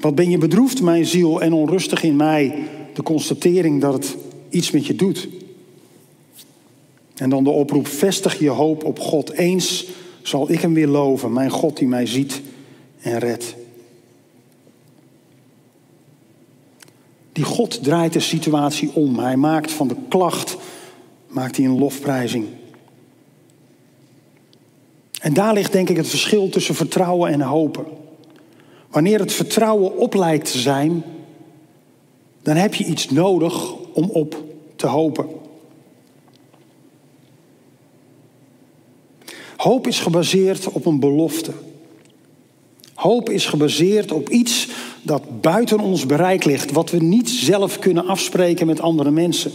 Wat 0.01 0.15
ben 0.15 0.31
je 0.31 0.39
bedroefd, 0.39 0.83
mijn 0.83 1.07
ziel, 1.07 1.43
en 1.43 1.53
onrustig 1.53 2.03
in 2.03 2.17
mij? 2.17 2.55
De 2.95 3.03
constatering 3.03 3.81
dat 3.81 3.93
het 3.93 4.17
iets 4.49 4.71
met 4.71 4.87
je 4.87 4.95
doet. 4.95 5.29
En 7.21 7.31
dan 7.31 7.45
de 7.45 7.51
oproep: 7.51 7.87
Vestig 7.87 8.39
je 8.39 8.49
hoop 8.49 8.85
op 8.85 8.99
God. 8.99 9.33
Eens 9.33 9.87
zal 10.23 10.51
ik 10.51 10.61
hem 10.61 10.75
weer 10.75 10.87
loven, 10.87 11.33
mijn 11.33 11.51
God 11.51 11.77
die 11.77 11.89
mij 11.89 12.07
ziet 12.07 12.41
en 13.01 13.19
redt. 13.19 13.55
Die 17.33 17.45
God 17.45 17.83
draait 17.83 18.13
de 18.13 18.21
situatie 18.21 18.91
om. 18.95 19.19
Hij 19.19 19.37
maakt 19.37 19.73
van 19.73 19.89
de 19.89 19.97
klacht 20.09 20.57
maakt 21.27 21.57
hij 21.57 21.67
een 21.67 21.79
lofprijzing. 21.79 22.47
En 25.21 25.35
daar 25.35 25.55
ligt 25.55 25.73
denk 25.73 25.89
ik 25.89 25.97
het 25.97 26.09
verschil 26.09 26.49
tussen 26.49 26.75
vertrouwen 26.75 27.33
en 27.33 27.41
hopen. 27.41 27.85
Wanneer 28.91 29.19
het 29.19 29.33
vertrouwen 29.33 29.97
op 29.97 30.15
lijkt 30.15 30.53
te 30.53 30.59
zijn, 30.59 31.05
dan 32.43 32.57
heb 32.57 32.75
je 32.75 32.85
iets 32.85 33.11
nodig 33.11 33.75
om 33.93 34.11
op 34.11 34.45
te 34.77 34.87
hopen. 34.87 35.40
Hoop 39.61 39.87
is 39.87 40.01
gebaseerd 40.01 40.69
op 40.69 40.87
een 40.87 41.01
belofte. 41.01 41.53
Hoop 42.95 43.31
is 43.31 43.47
gebaseerd 43.47 44.13
op 44.13 44.29
iets 44.29 44.69
dat 45.03 45.41
buiten 45.41 45.81
ons 45.81 46.07
bereik 46.07 46.45
ligt, 46.45 46.73
wat 46.73 46.91
we 46.91 46.99
niet 46.99 47.31
zelf 47.31 47.79
kunnen 47.79 48.07
afspreken 48.07 48.67
met 48.67 48.81
andere 48.81 49.11
mensen. 49.11 49.51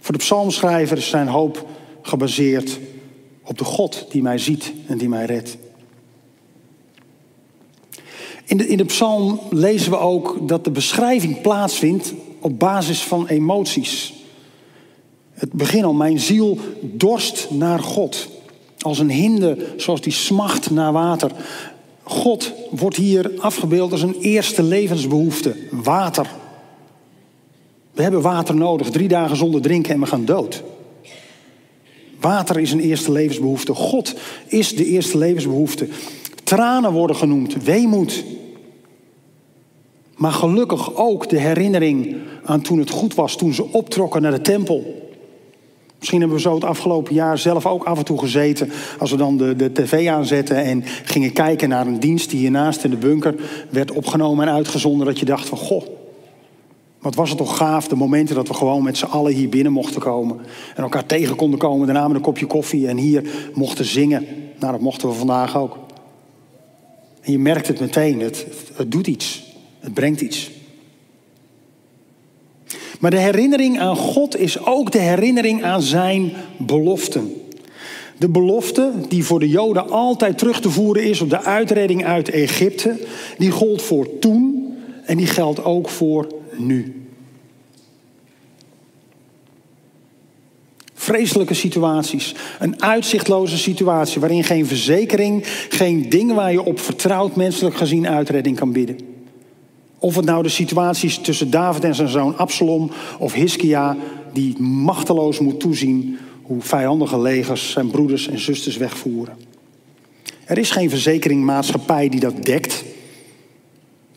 Voor 0.00 0.14
de 0.14 0.20
psalmschrijver 0.20 0.96
is 0.96 1.08
zijn 1.08 1.28
hoop 1.28 1.66
gebaseerd 2.02 2.78
op 3.42 3.58
de 3.58 3.64
God 3.64 4.06
die 4.10 4.22
mij 4.22 4.38
ziet 4.38 4.72
en 4.86 4.98
die 4.98 5.08
mij 5.08 5.24
redt. 5.24 5.56
In 8.44 8.56
de, 8.56 8.68
in 8.68 8.76
de 8.76 8.84
psalm 8.84 9.40
lezen 9.50 9.90
we 9.90 9.98
ook 9.98 10.48
dat 10.48 10.64
de 10.64 10.70
beschrijving 10.70 11.40
plaatsvindt 11.40 12.14
op 12.40 12.58
basis 12.58 13.02
van 13.02 13.26
emoties. 13.26 14.22
Het 15.34 15.52
begin 15.52 15.84
al, 15.84 15.92
mijn 15.92 16.18
ziel 16.18 16.58
dorst 16.80 17.46
naar 17.50 17.78
God. 17.78 18.28
Als 18.78 18.98
een 18.98 19.10
hinde 19.10 19.66
zoals 19.76 20.00
die 20.00 20.12
smacht 20.12 20.70
naar 20.70 20.92
water. 20.92 21.30
God 22.02 22.52
wordt 22.70 22.96
hier 22.96 23.30
afgebeeld 23.38 23.92
als 23.92 24.02
een 24.02 24.16
eerste 24.20 24.62
levensbehoefte. 24.62 25.54
Water. 25.70 26.30
We 27.92 28.02
hebben 28.02 28.20
water 28.20 28.54
nodig. 28.54 28.90
Drie 28.90 29.08
dagen 29.08 29.36
zonder 29.36 29.60
drinken 29.60 29.94
en 29.94 30.00
we 30.00 30.06
gaan 30.06 30.24
dood. 30.24 30.62
Water 32.20 32.60
is 32.60 32.72
een 32.72 32.80
eerste 32.80 33.12
levensbehoefte. 33.12 33.74
God 33.74 34.14
is 34.46 34.76
de 34.76 34.84
eerste 34.84 35.18
levensbehoefte. 35.18 35.88
Tranen 36.44 36.92
worden 36.92 37.16
genoemd. 37.16 37.64
Weemoed. 37.64 38.24
Maar 40.16 40.32
gelukkig 40.32 40.94
ook 40.96 41.28
de 41.28 41.38
herinnering 41.38 42.16
aan 42.44 42.60
toen 42.60 42.78
het 42.78 42.90
goed 42.90 43.14
was. 43.14 43.36
Toen 43.36 43.54
ze 43.54 43.72
optrokken 43.72 44.22
naar 44.22 44.32
de 44.32 44.40
tempel. 44.40 45.03
Misschien 46.04 46.22
hebben 46.22 46.42
we 46.42 46.48
zo 46.48 46.54
het 46.54 46.64
afgelopen 46.64 47.14
jaar 47.14 47.38
zelf 47.38 47.66
ook 47.66 47.84
af 47.84 47.98
en 47.98 48.04
toe 48.04 48.18
gezeten. 48.18 48.70
Als 48.98 49.10
we 49.10 49.16
dan 49.16 49.36
de, 49.36 49.56
de 49.56 49.72
tv 49.72 50.08
aanzetten 50.08 50.56
en 50.56 50.82
gingen 51.04 51.32
kijken 51.32 51.68
naar 51.68 51.86
een 51.86 52.00
dienst 52.00 52.30
die 52.30 52.38
hiernaast 52.38 52.84
in 52.84 52.90
de 52.90 52.96
bunker 52.96 53.34
werd 53.70 53.90
opgenomen 53.92 54.46
en 54.46 54.54
uitgezonden. 54.54 55.06
Dat 55.06 55.18
je 55.18 55.24
dacht 55.24 55.48
van 55.48 55.58
goh, 55.58 55.86
wat 56.98 57.14
was 57.14 57.28
het 57.28 57.38
toch 57.38 57.56
gaaf, 57.56 57.88
de 57.88 57.96
momenten 57.96 58.34
dat 58.34 58.48
we 58.48 58.54
gewoon 58.54 58.82
met 58.82 58.96
z'n 58.96 59.04
allen 59.04 59.32
hier 59.32 59.48
binnen 59.48 59.72
mochten 59.72 60.00
komen. 60.00 60.38
En 60.74 60.82
elkaar 60.82 61.06
tegen 61.06 61.36
konden 61.36 61.58
komen, 61.58 61.86
daarna 61.86 62.06
met 62.06 62.16
een 62.16 62.22
kopje 62.22 62.46
koffie 62.46 62.88
en 62.88 62.96
hier 62.96 63.50
mochten 63.54 63.84
zingen. 63.84 64.26
Nou, 64.58 64.72
dat 64.72 64.80
mochten 64.80 65.08
we 65.08 65.14
vandaag 65.14 65.56
ook. 65.56 65.78
En 67.20 67.32
je 67.32 67.38
merkt 67.38 67.68
het 67.68 67.80
meteen, 67.80 68.20
het, 68.20 68.46
het 68.74 68.90
doet 68.92 69.06
iets. 69.06 69.54
Het 69.80 69.94
brengt 69.94 70.20
iets. 70.20 70.50
Maar 73.04 73.12
de 73.12 73.20
herinnering 73.20 73.80
aan 73.80 73.96
God 73.96 74.38
is 74.38 74.66
ook 74.66 74.90
de 74.92 74.98
herinnering 74.98 75.64
aan 75.64 75.82
zijn 75.82 76.32
beloften. 76.56 77.32
De 78.18 78.28
belofte 78.28 78.92
die 79.08 79.24
voor 79.24 79.40
de 79.40 79.48
Joden 79.48 79.90
altijd 79.90 80.38
terug 80.38 80.60
te 80.60 80.70
voeren 80.70 81.04
is 81.04 81.20
op 81.20 81.30
de 81.30 81.42
uitredding 81.42 82.04
uit 82.04 82.30
Egypte, 82.30 82.96
die 83.38 83.50
gold 83.50 83.82
voor 83.82 84.18
toen 84.18 84.74
en 85.04 85.16
die 85.16 85.26
geldt 85.26 85.64
ook 85.64 85.88
voor 85.88 86.26
nu. 86.56 87.06
Vreselijke 90.94 91.54
situaties, 91.54 92.34
een 92.58 92.82
uitzichtloze 92.82 93.58
situatie 93.58 94.20
waarin 94.20 94.44
geen 94.44 94.66
verzekering, 94.66 95.42
geen 95.68 96.08
ding 96.08 96.32
waar 96.32 96.52
je 96.52 96.64
op 96.64 96.80
vertrouwd 96.80 97.36
menselijk 97.36 97.76
gezien 97.76 98.08
uitredding 98.08 98.56
kan 98.56 98.72
bieden. 98.72 99.13
Of 100.04 100.16
het 100.16 100.24
nou 100.24 100.42
de 100.42 100.48
situatie 100.48 101.08
is 101.08 101.18
tussen 101.18 101.50
David 101.50 101.84
en 101.84 101.94
zijn 101.94 102.08
zoon 102.08 102.36
Absalom 102.36 102.90
of 103.18 103.32
Hiskia, 103.32 103.96
die 104.32 104.58
machteloos 104.60 105.38
moet 105.38 105.60
toezien 105.60 106.18
hoe 106.42 106.60
vijandige 106.60 107.20
legers 107.20 107.70
zijn 107.70 107.90
broeders 107.90 108.28
en 108.28 108.38
zusters 108.38 108.76
wegvoeren. 108.76 109.36
Er 110.44 110.58
is 110.58 110.70
geen 110.70 110.90
verzekeringmaatschappij 110.90 112.08
die 112.08 112.20
dat 112.20 112.44
dekt. 112.44 112.84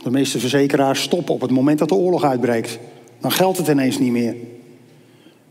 De 0.03 0.09
meeste 0.11 0.39
verzekeraars 0.39 1.01
stoppen 1.01 1.33
op 1.33 1.41
het 1.41 1.51
moment 1.51 1.79
dat 1.79 1.89
de 1.89 1.95
oorlog 1.95 2.23
uitbreekt. 2.23 2.79
Dan 3.21 3.31
geldt 3.31 3.57
het 3.57 3.67
ineens 3.67 3.99
niet 3.99 4.11
meer. 4.11 4.35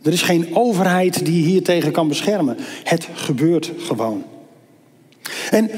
Er 0.03 0.13
is 0.13 0.23
geen 0.23 0.57
overheid 0.57 1.25
die 1.25 1.45
hier 1.45 1.63
tegen 1.63 1.93
kan 1.93 2.09
beschermen. 2.09 2.57
Het 2.85 3.09
gebeurt 3.15 3.73
gewoon. 3.79 4.23
En 5.51 5.71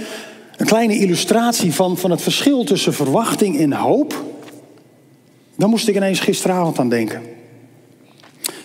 een 0.57 0.67
kleine 0.67 0.99
illustratie 0.99 1.75
van, 1.75 1.99
van 1.99 2.11
het 2.11 2.23
verschil 2.23 2.65
tussen 2.65 2.95
verwachting 2.95 3.59
en 3.59 3.73
hoop 3.73 4.27
daar 5.59 5.69
moest 5.69 5.89
ik 5.89 5.97
ineens 5.97 6.21
gisteravond 6.21 6.79
aan 6.79 6.89
denken. 6.89 7.23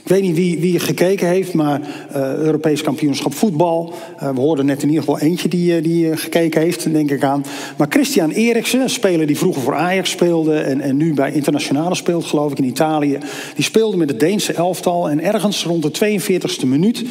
Ik 0.03 0.09
weet 0.09 0.21
niet 0.21 0.35
wie, 0.35 0.59
wie 0.59 0.79
gekeken 0.79 1.27
heeft, 1.27 1.53
maar 1.53 1.81
uh, 1.81 2.33
Europees 2.33 2.81
kampioenschap 2.81 3.33
voetbal. 3.33 3.93
Uh, 4.15 4.29
we 4.29 4.39
hoorden 4.39 4.65
net 4.65 4.81
in 4.81 4.88
ieder 4.89 5.03
geval 5.03 5.19
eentje 5.19 5.47
die, 5.47 5.75
uh, 5.75 5.83
die 5.83 6.17
gekeken 6.17 6.62
heeft, 6.62 6.93
denk 6.93 7.12
ik 7.12 7.23
aan. 7.23 7.45
Maar 7.77 7.88
Christian 7.89 8.29
Eriksen, 8.29 8.81
een 8.81 8.89
speler 8.89 9.27
die 9.27 9.38
vroeger 9.38 9.62
voor 9.62 9.75
Ajax 9.75 10.09
speelde 10.09 10.59
en, 10.59 10.81
en 10.81 10.97
nu 10.97 11.13
bij 11.13 11.31
internationale 11.31 11.95
speelt, 11.95 12.25
geloof 12.25 12.51
ik, 12.51 12.57
in 12.57 12.63
Italië. 12.63 13.17
Die 13.55 13.63
speelde 13.63 13.97
met 13.97 14.09
het 14.09 14.19
Deense 14.19 14.53
elftal 14.53 15.09
en 15.09 15.21
ergens 15.21 15.63
rond 15.63 15.83
de 15.83 16.19
42e 16.21 16.67
minuut 16.67 17.05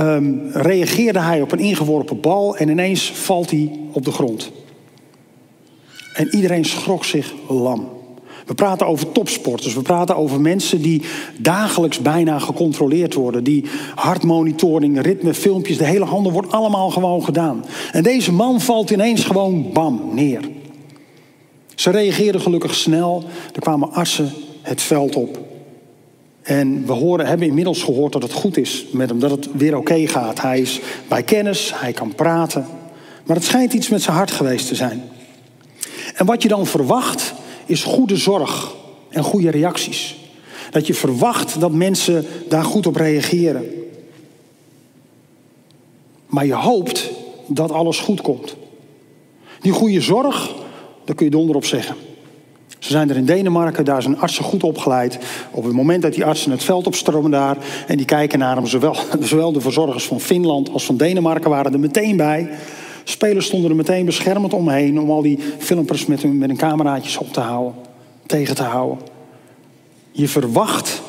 um, 0.00 0.50
reageerde 0.52 1.20
hij 1.20 1.42
op 1.42 1.52
een 1.52 1.58
ingeworpen 1.58 2.20
bal 2.20 2.56
en 2.56 2.68
ineens 2.68 3.12
valt 3.12 3.50
hij 3.50 3.70
op 3.92 4.04
de 4.04 4.12
grond. 4.12 4.50
En 6.14 6.34
iedereen 6.34 6.64
schrok 6.64 7.04
zich 7.04 7.34
lam. 7.48 7.93
We 8.46 8.54
praten 8.54 8.86
over 8.86 9.12
topsporters, 9.12 9.74
we 9.74 9.82
praten 9.82 10.16
over 10.16 10.40
mensen 10.40 10.82
die 10.82 11.02
dagelijks 11.38 11.98
bijna 11.98 12.38
gecontroleerd 12.38 13.14
worden. 13.14 13.44
Die 13.44 13.64
hartmonitoring, 13.94 15.00
ritme, 15.00 15.34
filmpjes, 15.34 15.78
de 15.78 15.84
hele 15.84 16.04
handen 16.04 16.32
wordt 16.32 16.52
allemaal 16.52 16.90
gewoon 16.90 17.24
gedaan. 17.24 17.64
En 17.92 18.02
deze 18.02 18.32
man 18.32 18.60
valt 18.60 18.90
ineens 18.90 19.24
gewoon 19.24 19.72
bam 19.72 20.00
neer. 20.12 20.40
Ze 21.74 21.90
reageerden 21.90 22.40
gelukkig 22.40 22.74
snel. 22.74 23.24
Er 23.54 23.60
kwamen 23.60 23.92
artsen 23.92 24.32
het 24.62 24.82
veld 24.82 25.16
op. 25.16 25.38
En 26.42 26.86
we 26.86 26.92
horen, 26.92 27.26
hebben 27.26 27.46
inmiddels 27.46 27.82
gehoord 27.82 28.12
dat 28.12 28.22
het 28.22 28.32
goed 28.32 28.56
is 28.56 28.86
met 28.92 29.08
hem, 29.08 29.18
dat 29.18 29.30
het 29.30 29.48
weer 29.52 29.76
oké 29.76 30.06
gaat. 30.06 30.40
Hij 30.40 30.60
is 30.60 30.80
bij 31.08 31.22
kennis, 31.22 31.72
hij 31.74 31.92
kan 31.92 32.14
praten. 32.14 32.66
Maar 33.26 33.36
het 33.36 33.44
schijnt 33.44 33.72
iets 33.72 33.88
met 33.88 34.02
zijn 34.02 34.16
hart 34.16 34.30
geweest 34.30 34.68
te 34.68 34.74
zijn. 34.74 35.02
En 36.14 36.26
wat 36.26 36.42
je 36.42 36.48
dan 36.48 36.66
verwacht, 36.66 37.34
is 37.66 37.82
goede 37.82 38.16
zorg 38.16 38.74
en 39.08 39.22
goede 39.22 39.50
reacties. 39.50 40.16
Dat 40.70 40.86
je 40.86 40.94
verwacht 40.94 41.60
dat 41.60 41.72
mensen 41.72 42.26
daar 42.48 42.64
goed 42.64 42.86
op 42.86 42.96
reageren. 42.96 43.64
Maar 46.26 46.46
je 46.46 46.54
hoopt 46.54 47.10
dat 47.46 47.70
alles 47.70 47.98
goed 47.98 48.20
komt. 48.20 48.56
Die 49.60 49.72
goede 49.72 50.00
zorg, 50.00 50.54
daar 51.04 51.14
kun 51.14 51.24
je 51.24 51.30
donder 51.30 51.56
op 51.56 51.64
zeggen. 51.64 51.96
Ze 52.78 52.90
zijn 52.90 53.10
er 53.10 53.16
in 53.16 53.24
Denemarken, 53.24 53.84
daar 53.84 54.02
zijn 54.02 54.18
artsen 54.18 54.44
goed 54.44 54.62
opgeleid. 54.62 55.18
Op 55.50 55.64
het 55.64 55.72
moment 55.72 56.02
dat 56.02 56.14
die 56.14 56.24
artsen 56.24 56.50
het 56.50 56.64
veld 56.64 56.86
opstromen 56.86 57.30
daar 57.30 57.56
en 57.86 57.96
die 57.96 58.06
kijken 58.06 58.38
naar 58.38 58.56
hem, 58.56 58.66
zowel, 58.66 58.96
zowel 59.20 59.52
de 59.52 59.60
verzorgers 59.60 60.04
van 60.04 60.20
Finland 60.20 60.70
als 60.72 60.84
van 60.84 60.96
Denemarken 60.96 61.50
waren 61.50 61.72
er 61.72 61.80
meteen 61.80 62.16
bij. 62.16 62.50
Spelers 63.04 63.46
stonden 63.46 63.70
er 63.70 63.76
meteen 63.76 64.04
beschermend 64.04 64.52
omheen 64.52 65.00
om 65.00 65.10
al 65.10 65.22
die 65.22 65.38
filmpers 65.58 66.06
met, 66.06 66.22
hun, 66.22 66.38
met 66.38 66.48
hun 66.48 66.58
cameraatjes 66.58 67.16
op 67.16 67.32
te 67.32 67.40
houden, 67.40 67.74
tegen 68.26 68.54
te 68.54 68.62
houden. 68.62 68.98
Je 70.10 70.28
verwacht 70.28 71.02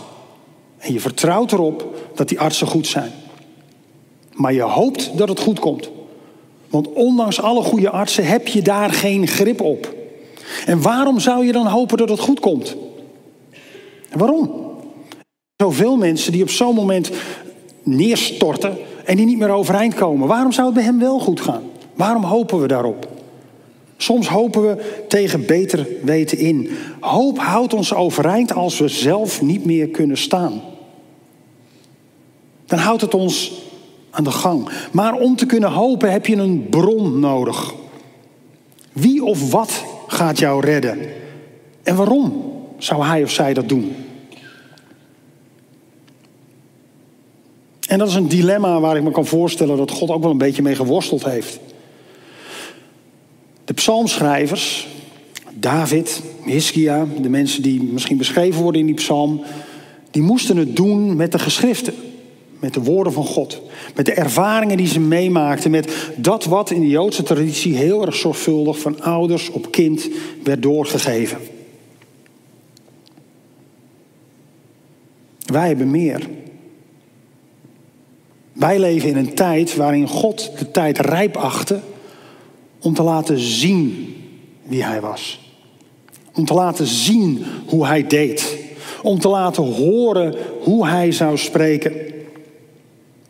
en 0.78 0.94
je 0.94 1.00
vertrouwt 1.00 1.52
erop 1.52 1.98
dat 2.16 2.30
die 2.30 2.40
artsen 2.40 2.68
goed 2.68 2.88
zijn. 2.88 3.12
Maar 4.32 4.54
je 4.54 4.62
hoopt 4.62 5.18
dat 5.18 5.30
het 5.30 5.40
goed 5.40 5.60
komt. 5.60 5.90
Want 6.70 6.94
ondanks 6.94 7.42
alle 7.42 7.64
goede 7.64 7.90
artsen 7.90 8.25
heb 8.25 8.48
je 8.48 8.62
daar 8.62 8.92
geen 8.92 9.28
grip 9.28 9.62
op. 9.62 9.94
En 10.66 10.82
waarom 10.82 11.20
zou 11.20 11.46
je 11.46 11.52
dan 11.52 11.68
hopen 11.68 11.98
dat 11.98 12.10
het 12.10 12.20
goed 12.20 12.40
komt? 12.40 12.75
waarom? 14.12 14.64
Zoveel 15.58 15.98
mensen 15.98 16.32
die 16.32 16.42
op 16.42 16.50
zo'n 16.50 16.75
moment 16.75 17.12
neerstorten 17.84 18.78
en 19.06 19.16
die 19.16 19.25
niet 19.25 19.38
meer 19.38 19.50
overeind 19.50 19.94
komen. 19.94 20.28
Waarom 20.28 20.52
zou 20.52 20.66
het 20.66 20.75
bij 20.75 20.84
hem 20.84 21.00
wel 21.00 21.20
goed 21.20 21.42
gaan? 21.42 21.64
Waarom 21.96 22.24
hopen 22.24 22.62
we 22.62 22.68
daarop? 22.68 23.08
Soms 23.98 24.28
hopen 24.28 24.62
we 24.62 25.04
tegen 25.08 25.46
beter 25.46 25.88
weten 26.04 26.38
in. 26.38 26.70
Hoop 27.00 27.38
houdt 27.38 27.74
ons 27.74 27.94
overeind 27.94 28.54
als 28.54 28.80
we 28.80 28.88
zelf 28.88 29.42
niet 29.42 29.66
meer 29.66 29.88
kunnen 29.88 30.18
staan. 30.18 30.62
Dan 32.66 32.80
houdt 32.80 33.02
het 33.02 33.14
ons 33.14 33.52
aan 34.10 34.24
de 34.24 34.32
gang. 34.32 34.70
Maar 34.92 35.14
om 35.14 35.36
te 35.36 35.46
kunnen 35.46 35.72
hopen 35.72 36.12
heb 36.12 36.25
je 36.25 36.36
een 36.36 36.68
bron 36.70 37.20
nodig. 37.20 37.74
Wie 38.92 39.24
of 39.24 39.52
wat 39.52 39.84
gaat 40.08 40.40
jou 40.40 40.66
redden? 40.66 41.00
En 41.84 41.96
waarom 41.96 42.54
zou 42.78 43.06
hij 43.06 43.24
of 43.24 43.32
zij 43.32 43.54
dat 43.54 43.70
doen? 43.70 43.96
En 47.88 47.98
dat 47.98 48.08
is 48.08 48.16
een 48.16 48.28
dilemma 48.28 48.80
waar 48.80 48.98
ik 48.98 49.04
me 49.04 49.12
kan 49.12 49.25
voorstellen 49.25 49.78
dat 49.78 49.92
God 49.92 50.10
ook 50.10 50.22
wel 50.22 50.32
een 50.32 50.38
beetje 50.38 50.62
mee 50.62 50.75
geworsteld 50.75 51.25
heeft. 51.25 51.60
De 53.65 53.74
psalmschrijvers, 53.74 54.88
David, 55.53 56.22
Hiskia, 56.43 57.07
de 57.22 57.29
mensen 57.29 57.62
die 57.62 57.84
misschien 57.84 58.17
beschreven 58.17 58.62
worden 58.62 58.81
in 58.81 58.88
die 58.88 58.95
psalm, 58.95 59.41
die 60.12 60.22
moesten 60.22 60.57
het 60.57 60.75
doen 60.75 61.15
met 61.15 61.31
de 61.31 61.39
geschriften, 61.39 61.93
met 62.60 62.74
de 62.74 62.81
woorden 62.81 63.13
van 63.13 63.25
God, 63.25 63.62
met 63.95 64.05
de 64.05 64.13
ervaringen 64.13 64.77
die 64.77 64.88
ze 64.88 65.00
meemaakten, 65.00 65.71
met 65.71 66.12
dat 66.15 66.45
wat 66.45 66.71
in 66.71 66.80
de 66.80 66.88
Joodse 66.88 67.23
traditie 67.23 67.75
heel 67.75 68.06
erg 68.06 68.15
zorgvuldig 68.15 68.80
van 68.80 69.01
ouders 69.01 69.49
op 69.49 69.71
kind 69.71 70.10
werd 70.43 70.62
doorgegeven. 70.62 71.38
Wij 75.45 75.67
hebben 75.67 75.91
meer. 75.91 76.28
Wij 78.54 78.80
leven 78.80 79.10
in 79.10 79.17
een 79.17 79.34
tijd 79.34 79.75
waarin 79.75 80.08
God 80.08 80.51
de 80.58 80.71
tijd 80.71 80.99
rijp 80.99 81.38
achtte 81.38 81.80
om 82.86 82.93
te 82.93 83.04
laten 83.04 83.39
zien 83.39 84.15
wie 84.63 84.84
hij 84.84 85.02
was. 85.02 85.39
Om 86.34 86.45
te 86.45 86.54
laten 86.54 86.86
zien 86.86 87.45
hoe 87.67 87.86
hij 87.86 88.08
deed. 88.08 88.58
Om 89.02 89.19
te 89.19 89.28
laten 89.28 89.63
horen 89.63 90.36
hoe 90.62 90.88
hij 90.88 91.12
zou 91.12 91.38
spreken. 91.38 91.93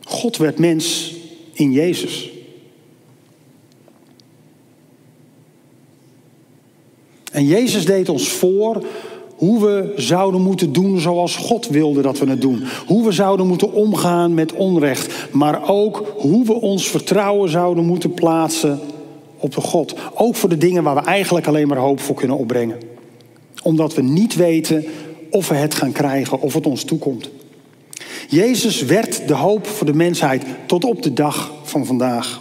God 0.04 0.36
werd 0.36 0.58
mens 0.58 1.14
in 1.52 1.72
Jezus. 1.72 2.30
En 7.32 7.46
Jezus 7.46 7.84
deed 7.84 8.08
ons 8.08 8.28
voor 8.28 8.84
hoe 9.36 9.60
we 9.60 9.92
zouden 9.96 10.42
moeten 10.42 10.72
doen 10.72 11.00
zoals 11.00 11.36
God 11.36 11.68
wilde 11.68 12.02
dat 12.02 12.18
we 12.18 12.26
het 12.26 12.40
doen. 12.40 12.62
Hoe 12.86 13.04
we 13.04 13.12
zouden 13.12 13.46
moeten 13.46 13.72
omgaan 13.72 14.34
met 14.34 14.52
onrecht. 14.52 15.32
Maar 15.32 15.68
ook 15.68 16.12
hoe 16.16 16.44
we 16.44 16.54
ons 16.54 16.88
vertrouwen 16.88 17.50
zouden 17.50 17.84
moeten 17.84 18.14
plaatsen 18.14 18.80
op 19.38 19.54
de 19.54 19.60
God. 19.60 19.94
Ook 20.14 20.34
voor 20.36 20.48
de 20.48 20.58
dingen 20.58 20.82
waar 20.82 20.94
we 20.94 21.00
eigenlijk 21.00 21.46
alleen 21.46 21.68
maar 21.68 21.78
hoop 21.78 22.00
voor 22.00 22.14
kunnen 22.14 22.36
opbrengen. 22.36 22.78
Omdat 23.62 23.94
we 23.94 24.02
niet 24.02 24.34
weten 24.34 24.84
of 25.30 25.48
we 25.48 25.54
het 25.54 25.74
gaan 25.74 25.92
krijgen, 25.92 26.40
of 26.40 26.54
het 26.54 26.66
ons 26.66 26.84
toekomt. 26.84 27.30
Jezus 28.28 28.82
werd 28.82 29.28
de 29.28 29.34
hoop 29.34 29.66
voor 29.66 29.86
de 29.86 29.94
mensheid 29.94 30.44
tot 30.66 30.84
op 30.84 31.02
de 31.02 31.12
dag 31.12 31.52
van 31.62 31.86
vandaag. 31.86 32.40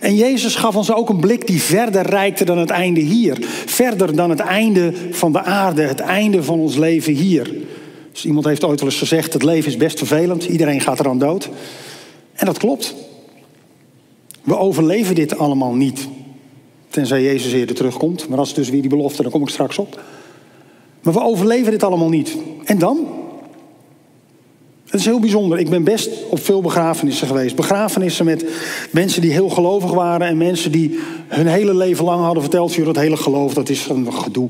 En 0.00 0.14
Jezus 0.14 0.54
gaf 0.54 0.76
ons 0.76 0.92
ook 0.92 1.08
een 1.08 1.20
blik 1.20 1.46
die 1.46 1.62
verder 1.62 2.06
reikte 2.06 2.44
dan 2.44 2.58
het 2.58 2.70
einde 2.70 3.00
hier. 3.00 3.36
Verder 3.66 4.16
dan 4.16 4.30
het 4.30 4.40
einde 4.40 4.92
van 5.10 5.32
de 5.32 5.42
aarde, 5.42 5.82
het 5.82 6.00
einde 6.00 6.42
van 6.42 6.58
ons 6.58 6.76
leven 6.76 7.12
hier. 7.12 7.54
Dus 8.12 8.24
iemand 8.24 8.46
heeft 8.46 8.64
ooit 8.64 8.80
wel 8.80 8.88
eens 8.88 8.98
gezegd: 8.98 9.32
het 9.32 9.42
leven 9.42 9.70
is 9.70 9.76
best 9.76 9.98
vervelend, 9.98 10.44
iedereen 10.44 10.80
gaat 10.80 10.98
er 10.98 11.08
aan 11.08 11.18
dood. 11.18 11.48
En 12.32 12.46
dat 12.46 12.58
klopt. 12.58 12.94
We 14.46 14.58
overleven 14.58 15.14
dit 15.14 15.38
allemaal 15.38 15.74
niet. 15.74 16.08
Tenzij 16.88 17.22
Jezus 17.22 17.52
eerder 17.52 17.76
terugkomt. 17.76 18.28
Maar 18.28 18.36
dat 18.36 18.46
is 18.46 18.54
dus 18.54 18.68
weer 18.68 18.80
die 18.80 18.90
belofte, 18.90 19.22
daar 19.22 19.30
kom 19.30 19.42
ik 19.42 19.48
straks 19.48 19.78
op. 19.78 20.02
Maar 21.02 21.12
we 21.12 21.22
overleven 21.22 21.70
dit 21.70 21.82
allemaal 21.82 22.08
niet. 22.08 22.36
En 22.64 22.78
dan? 22.78 23.06
Het 24.84 25.00
is 25.00 25.06
heel 25.06 25.20
bijzonder. 25.20 25.58
Ik 25.58 25.70
ben 25.70 25.84
best 25.84 26.10
op 26.30 26.44
veel 26.44 26.60
begrafenissen 26.60 27.26
geweest. 27.26 27.56
Begrafenissen 27.56 28.24
met 28.24 28.44
mensen 28.90 29.22
die 29.22 29.32
heel 29.32 29.48
gelovig 29.48 29.92
waren 29.92 30.26
en 30.26 30.36
mensen 30.36 30.72
die 30.72 30.98
hun 31.28 31.46
hele 31.46 31.74
leven 31.74 32.04
lang 32.04 32.24
hadden 32.24 32.42
verteld: 32.42 32.74
joh, 32.74 32.86
dat 32.86 32.96
hele 32.96 33.16
geloof, 33.16 33.54
dat 33.54 33.68
is 33.68 33.88
een 33.88 34.12
gedoe. 34.12 34.48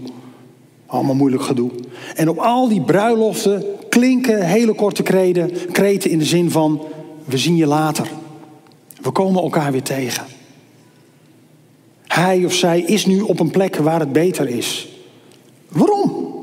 Allemaal 0.86 1.14
moeilijk 1.14 1.42
gedoe. 1.42 1.70
En 2.14 2.28
op 2.28 2.38
al 2.38 2.68
die 2.68 2.80
bruiloften 2.80 3.64
klinken 3.88 4.46
hele 4.46 4.74
korte 4.74 5.02
kreten, 5.02 5.50
kreten 5.72 6.10
in 6.10 6.18
de 6.18 6.24
zin 6.24 6.50
van: 6.50 6.82
we 7.24 7.38
zien 7.38 7.56
je 7.56 7.66
later. 7.66 8.08
We 9.06 9.12
komen 9.12 9.42
elkaar 9.42 9.72
weer 9.72 9.82
tegen. 9.82 10.24
Hij 12.06 12.44
of 12.44 12.54
zij 12.54 12.80
is 12.80 13.06
nu 13.06 13.20
op 13.20 13.40
een 13.40 13.50
plek 13.50 13.76
waar 13.76 14.00
het 14.00 14.12
beter 14.12 14.48
is. 14.48 14.88
Waarom? 15.68 16.34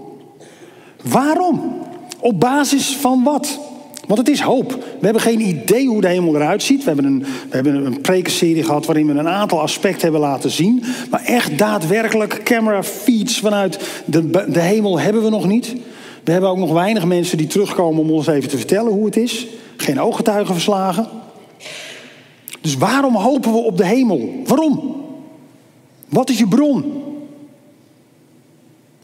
Waarom? 1.02 1.82
Op 2.19 2.39
basis 2.39 2.95
van 2.95 3.23
wat? 3.23 3.60
Want 4.08 4.19
het 4.19 4.30
is 4.30 4.39
hoop. 4.39 4.71
We 4.71 5.06
hebben 5.06 5.21
geen 5.21 5.39
idee 5.39 5.88
hoe 5.88 6.02
de 6.02 6.08
hemel 6.08 6.36
eruit 6.36 6.63
ziet. 6.63 6.80
We 6.80 6.86
hebben 6.86 7.06
een, 7.06 7.19
we 7.19 7.56
hebben 7.56 7.86
een 7.86 8.02
prekenserie 8.02 8.63
gehad 8.63 8.86
waarin 8.86 9.08
we 9.08 9.13
een 9.13 9.28
aantal 9.28 9.62
aspecten 9.62 10.02
hebben 10.02 10.21
laten 10.21 10.52
zien. 10.52 10.84
Maar 11.10 11.23
echt 11.23 11.58
daadwerkelijk 11.58 12.41
camera 12.43 12.84
feeds 12.84 13.39
vanuit 13.39 13.80
de, 14.06 14.30
de 14.52 14.62
hemel 14.62 14.99
hebben 14.99 15.23
we 15.23 15.30
nog 15.30 15.47
niet. 15.47 15.76
We 16.23 16.32
hebben 16.32 16.49
ook 16.49 16.58
nog 16.58 16.71
weinig 16.71 17.06
mensen 17.06 17.38
die 17.38 17.47
terugkomen 17.47 18.02
om 18.02 18.12
ons 18.12 18.28
even 18.28 18.49
te 18.49 18.58
vertellen 18.58 18.91
hoe 18.91 19.06
het 19.06 19.17
is. 19.17 19.47
Geen 19.78 20.02
ooggetuigen 20.02 20.54
verslagen. 20.54 21.21
Dus 22.63 22.78
waarom 22.78 23.15
hopen 23.15 23.52
we 23.52 23.58
op 23.58 23.78
de 23.78 23.86
hemel? 23.86 24.41
Waarom? 24.45 24.95
Wat 26.10 26.30
is 26.30 26.38
je 26.38 26.47
bron? 26.47 27.04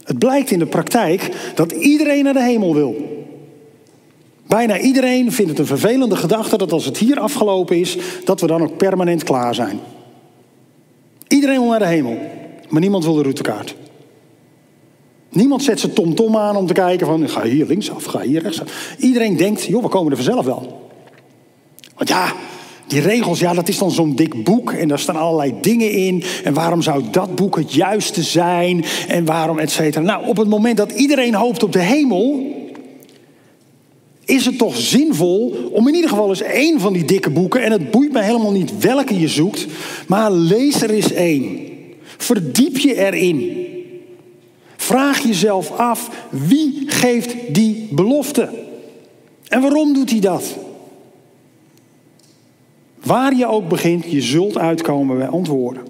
Het 0.04 0.18
blijkt 0.18 0.50
in 0.50 0.58
de 0.58 0.66
praktijk 0.66 1.52
dat 1.54 1.72
iedereen 1.72 2.24
naar 2.24 2.32
de 2.32 2.42
hemel 2.42 2.74
wil. 2.74 2.94
Bijna 4.46 4.78
iedereen 4.78 5.32
vindt 5.32 5.50
het 5.50 5.60
een 5.60 5.66
vervelende 5.66 6.16
gedachte 6.16 6.56
dat 6.56 6.72
als 6.72 6.84
het 6.84 6.96
hier 6.96 7.20
afgelopen 7.20 7.78
is, 7.80 7.98
dat 8.24 8.40
we 8.40 8.46
dan 8.46 8.62
ook 8.62 8.76
permanent 8.76 9.24
klaar 9.24 9.54
zijn. 9.54 9.80
Iedereen 11.28 11.60
wil 11.60 11.68
naar 11.68 11.78
de 11.78 11.86
hemel, 11.86 12.18
maar 12.68 12.80
niemand 12.80 13.04
wil 13.04 13.14
de 13.14 13.22
routekaart. 13.22 13.74
Niemand 15.28 15.62
zet 15.62 15.80
zijn 15.80 15.92
tomtom 15.92 16.36
aan 16.36 16.56
om 16.56 16.66
te 16.66 16.72
kijken 16.72 17.06
van 17.06 17.28
ga 17.28 17.42
hier 17.42 17.66
linksaf, 17.66 18.04
ga 18.04 18.20
hier 18.20 18.42
rechtsaf. 18.42 18.94
Iedereen 18.98 19.36
denkt, 19.36 19.62
joh, 19.62 19.82
we 19.82 19.88
komen 19.88 20.10
er 20.10 20.16
vanzelf 20.16 20.44
wel. 20.44 20.90
Want 21.94 22.08
ja, 22.08 22.32
Die 22.90 23.00
regels, 23.00 23.38
ja, 23.38 23.54
dat 23.54 23.68
is 23.68 23.78
dan 23.78 23.90
zo'n 23.90 24.14
dik 24.14 24.44
boek 24.44 24.72
en 24.72 24.88
daar 24.88 24.98
staan 24.98 25.16
allerlei 25.16 25.54
dingen 25.60 25.90
in. 25.90 26.22
En 26.44 26.54
waarom 26.54 26.82
zou 26.82 27.02
dat 27.10 27.34
boek 27.34 27.56
het 27.56 27.72
juiste 27.72 28.22
zijn? 28.22 28.84
En 29.08 29.24
waarom, 29.24 29.58
et 29.58 29.70
cetera. 29.70 30.04
Nou, 30.04 30.26
op 30.26 30.36
het 30.36 30.48
moment 30.48 30.76
dat 30.76 30.92
iedereen 30.92 31.34
hoopt 31.34 31.62
op 31.62 31.72
de 31.72 31.82
hemel, 31.82 32.46
is 34.24 34.44
het 34.44 34.58
toch 34.58 34.76
zinvol 34.76 35.70
om 35.72 35.88
in 35.88 35.94
ieder 35.94 36.10
geval 36.10 36.28
eens 36.28 36.42
één 36.42 36.80
van 36.80 36.92
die 36.92 37.04
dikke 37.04 37.30
boeken, 37.30 37.62
en 37.62 37.72
het 37.72 37.90
boeit 37.90 38.12
me 38.12 38.22
helemaal 38.22 38.52
niet 38.52 38.78
welke 38.78 39.20
je 39.20 39.28
zoekt, 39.28 39.66
maar 40.06 40.32
lees 40.32 40.82
er 40.82 40.90
eens 40.90 41.12
één. 41.12 41.58
Verdiep 42.16 42.78
je 42.78 42.96
erin. 42.96 43.66
Vraag 44.76 45.22
jezelf 45.22 45.70
af, 45.70 46.10
wie 46.30 46.84
geeft 46.86 47.34
die 47.48 47.88
belofte? 47.90 48.48
En 49.48 49.60
waarom 49.60 49.92
doet 49.92 50.10
hij 50.10 50.20
dat? 50.20 50.56
Waar 53.04 53.36
je 53.36 53.46
ook 53.46 53.68
begint, 53.68 54.10
je 54.10 54.20
zult 54.20 54.58
uitkomen 54.58 55.18
bij 55.18 55.28
antwoorden. 55.28 55.82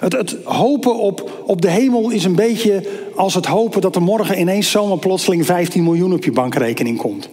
Het, 0.00 0.36
hopen 0.44 0.98
op, 0.98 1.42
op 1.46 1.62
de 1.62 1.70
hemel 1.70 2.10
is 2.10 2.24
een 2.24 2.34
beetje 2.34 2.82
als 3.16 3.34
het 3.34 3.46
hopen 3.46 3.80
dat 3.80 3.96
er 3.96 4.02
morgen 4.02 4.40
ineens 4.40 4.70
zomaar 4.70 4.98
plotseling 4.98 5.46
15 5.46 5.82
miljoen 5.82 6.12
op 6.12 6.24
je 6.24 6.32
bankrekening 6.32 6.98
komt. 6.98 7.28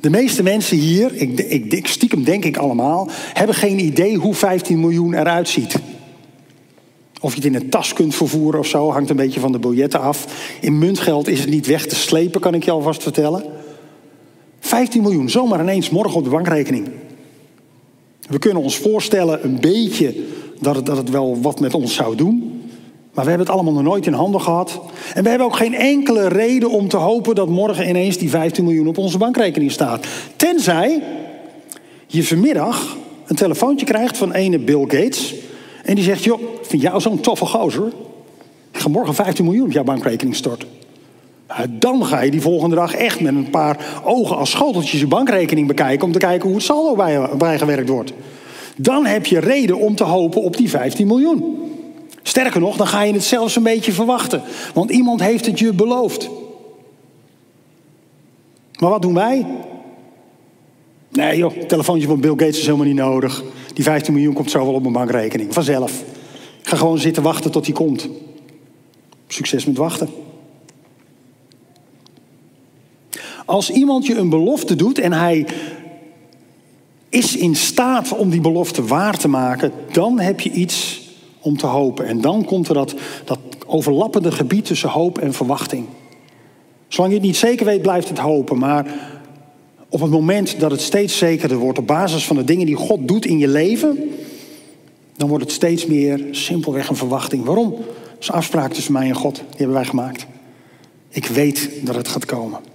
De 0.00 0.10
meeste 0.10 0.42
mensen 0.42 0.76
hier, 0.76 1.14
ik, 1.14 1.38
ik, 1.38 1.72
ik, 1.72 1.86
stiekem 1.86 2.24
denk 2.24 2.44
ik 2.44 2.56
allemaal, 2.56 3.08
hebben 3.32 3.54
geen 3.54 3.78
idee 3.78 4.16
hoe 4.16 4.34
15 4.34 4.80
miljoen 4.80 5.14
eruit 5.14 5.48
ziet. 5.48 5.74
Of 7.20 7.30
je 7.30 7.36
het 7.36 7.44
in 7.44 7.54
een 7.54 7.68
tas 7.68 7.92
kunt 7.92 8.14
vervoeren 8.14 8.60
of 8.60 8.66
zo, 8.66 8.90
hangt 8.90 9.10
een 9.10 9.16
beetje 9.16 9.40
van 9.40 9.52
de 9.52 9.58
biljetten 9.58 10.00
af. 10.00 10.26
In 10.60 10.78
muntgeld 10.78 11.28
is 11.28 11.40
het 11.40 11.50
niet 11.50 11.66
weg 11.66 11.86
te 11.86 11.94
slepen, 11.94 12.40
kan 12.40 12.54
ik 12.54 12.64
je 12.64 12.70
alvast 12.70 13.02
vertellen. 13.02 13.44
15 14.60 15.02
miljoen, 15.02 15.30
zomaar 15.30 15.60
ineens 15.60 15.90
morgen 15.90 16.16
op 16.16 16.24
de 16.24 16.30
bankrekening. 16.30 16.88
We 18.28 18.38
kunnen 18.38 18.62
ons 18.62 18.76
voorstellen 18.76 19.44
een 19.44 19.60
beetje 19.60 20.14
dat 20.60 20.76
het, 20.76 20.86
dat 20.86 20.96
het 20.96 21.10
wel 21.10 21.40
wat 21.40 21.60
met 21.60 21.74
ons 21.74 21.94
zou 21.94 22.16
doen. 22.16 22.60
Maar 23.14 23.24
we 23.24 23.30
hebben 23.30 23.46
het 23.46 23.56
allemaal 23.56 23.72
nog 23.72 23.82
nooit 23.82 24.06
in 24.06 24.12
handen 24.12 24.40
gehad. 24.40 24.80
En 25.14 25.22
we 25.22 25.28
hebben 25.28 25.46
ook 25.46 25.56
geen 25.56 25.74
enkele 25.74 26.28
reden 26.28 26.70
om 26.70 26.88
te 26.88 26.96
hopen 26.96 27.34
dat 27.34 27.48
morgen 27.48 27.88
ineens 27.88 28.18
die 28.18 28.30
15 28.30 28.64
miljoen 28.64 28.86
op 28.86 28.98
onze 28.98 29.18
bankrekening 29.18 29.70
staat. 29.70 30.06
Tenzij 30.36 31.02
je 32.06 32.24
vanmiddag 32.24 32.96
een 33.26 33.36
telefoontje 33.36 33.86
krijgt 33.86 34.16
van 34.16 34.32
ene 34.32 34.58
Bill 34.58 34.80
Gates. 34.80 35.34
En 35.84 35.94
die 35.94 36.04
zegt, 36.04 36.24
joh, 36.24 36.40
vind 36.62 36.82
jou 36.82 37.00
zo'n 37.00 37.20
toffe 37.20 37.46
gozer? 37.46 37.92
Ik 38.72 38.80
ga 38.80 38.88
morgen 38.88 39.14
15 39.14 39.44
miljoen 39.44 39.64
op 39.64 39.72
jouw 39.72 39.84
bankrekening 39.84 40.36
storten. 40.36 40.68
Nou, 41.56 41.68
dan 41.78 42.06
ga 42.06 42.20
je 42.20 42.30
die 42.30 42.40
volgende 42.40 42.76
dag 42.76 42.94
echt 42.94 43.20
met 43.20 43.34
een 43.34 43.50
paar 43.50 44.00
ogen 44.04 44.36
als 44.36 44.50
schoteltjes 44.50 45.00
je 45.00 45.06
bankrekening 45.06 45.66
bekijken... 45.66 46.06
om 46.06 46.12
te 46.12 46.18
kijken 46.18 46.46
hoe 46.46 46.56
het 46.56 46.66
saldo 46.66 46.94
bij, 46.94 47.28
bijgewerkt 47.38 47.88
wordt. 47.88 48.12
Dan 48.76 49.06
heb 49.06 49.26
je 49.26 49.38
reden 49.38 49.78
om 49.78 49.94
te 49.94 50.04
hopen 50.04 50.42
op 50.42 50.56
die 50.56 50.70
15 50.70 51.06
miljoen. 51.06 51.58
Sterker 52.22 52.60
nog, 52.60 52.76
dan 52.76 52.86
ga 52.86 53.02
je 53.02 53.12
het 53.12 53.24
zelfs 53.24 53.56
een 53.56 53.62
beetje 53.62 53.92
verwachten. 53.92 54.42
Want 54.74 54.90
iemand 54.90 55.20
heeft 55.20 55.46
het 55.46 55.58
je 55.58 55.72
beloofd. 55.72 56.30
Maar 58.78 58.90
wat 58.90 59.02
doen 59.02 59.14
wij? 59.14 59.46
Nee 61.08 61.36
joh, 61.36 61.52
telefoontje 61.52 62.06
van 62.06 62.20
Bill 62.20 62.30
Gates 62.30 62.58
is 62.58 62.64
helemaal 62.66 62.86
niet 62.86 62.94
nodig. 62.94 63.42
Die 63.74 63.84
15 63.84 64.14
miljoen 64.14 64.34
komt 64.34 64.50
zo 64.50 64.64
wel 64.64 64.74
op 64.74 64.82
mijn 64.82 64.92
bankrekening. 64.92 65.54
Vanzelf. 65.54 66.02
Ik 66.60 66.68
ga 66.68 66.76
gewoon 66.76 66.98
zitten 66.98 67.22
wachten 67.22 67.50
tot 67.50 67.64
hij 67.64 67.74
komt. 67.74 68.08
Succes 69.26 69.66
met 69.66 69.76
wachten. 69.76 70.08
Als 73.50 73.70
iemand 73.70 74.06
je 74.06 74.16
een 74.16 74.28
belofte 74.28 74.76
doet 74.76 74.98
en 74.98 75.12
hij 75.12 75.46
is 77.08 77.36
in 77.36 77.56
staat 77.56 78.16
om 78.16 78.30
die 78.30 78.40
belofte 78.40 78.84
waar 78.84 79.18
te 79.18 79.28
maken, 79.28 79.72
dan 79.92 80.18
heb 80.18 80.40
je 80.40 80.50
iets 80.50 81.02
om 81.40 81.56
te 81.56 81.66
hopen. 81.66 82.06
En 82.06 82.20
dan 82.20 82.44
komt 82.44 82.68
er 82.68 82.74
dat, 82.74 82.94
dat 83.24 83.38
overlappende 83.66 84.32
gebied 84.32 84.64
tussen 84.64 84.88
hoop 84.88 85.18
en 85.18 85.32
verwachting. 85.32 85.86
Zolang 86.88 87.12
je 87.12 87.18
het 87.18 87.26
niet 87.26 87.36
zeker 87.36 87.66
weet, 87.66 87.82
blijft 87.82 88.08
het 88.08 88.18
hopen. 88.18 88.58
Maar 88.58 88.86
op 89.88 90.00
het 90.00 90.10
moment 90.10 90.60
dat 90.60 90.70
het 90.70 90.80
steeds 90.80 91.18
zekerder 91.18 91.56
wordt 91.56 91.78
op 91.78 91.86
basis 91.86 92.24
van 92.24 92.36
de 92.36 92.44
dingen 92.44 92.66
die 92.66 92.76
God 92.76 93.08
doet 93.08 93.26
in 93.26 93.38
je 93.38 93.48
leven, 93.48 94.10
dan 95.16 95.28
wordt 95.28 95.44
het 95.44 95.52
steeds 95.52 95.86
meer 95.86 96.24
simpelweg 96.30 96.88
een 96.88 96.96
verwachting. 96.96 97.44
Waarom? 97.44 97.70
Dat 97.70 98.18
is 98.20 98.28
een 98.28 98.34
afspraak 98.34 98.72
tussen 98.72 98.92
mij 98.92 99.08
en 99.08 99.14
God. 99.14 99.34
Die 99.34 99.44
hebben 99.56 99.76
wij 99.76 99.84
gemaakt. 99.84 100.26
Ik 101.08 101.26
weet 101.26 101.70
dat 101.82 101.94
het 101.94 102.08
gaat 102.08 102.24
komen. 102.24 102.69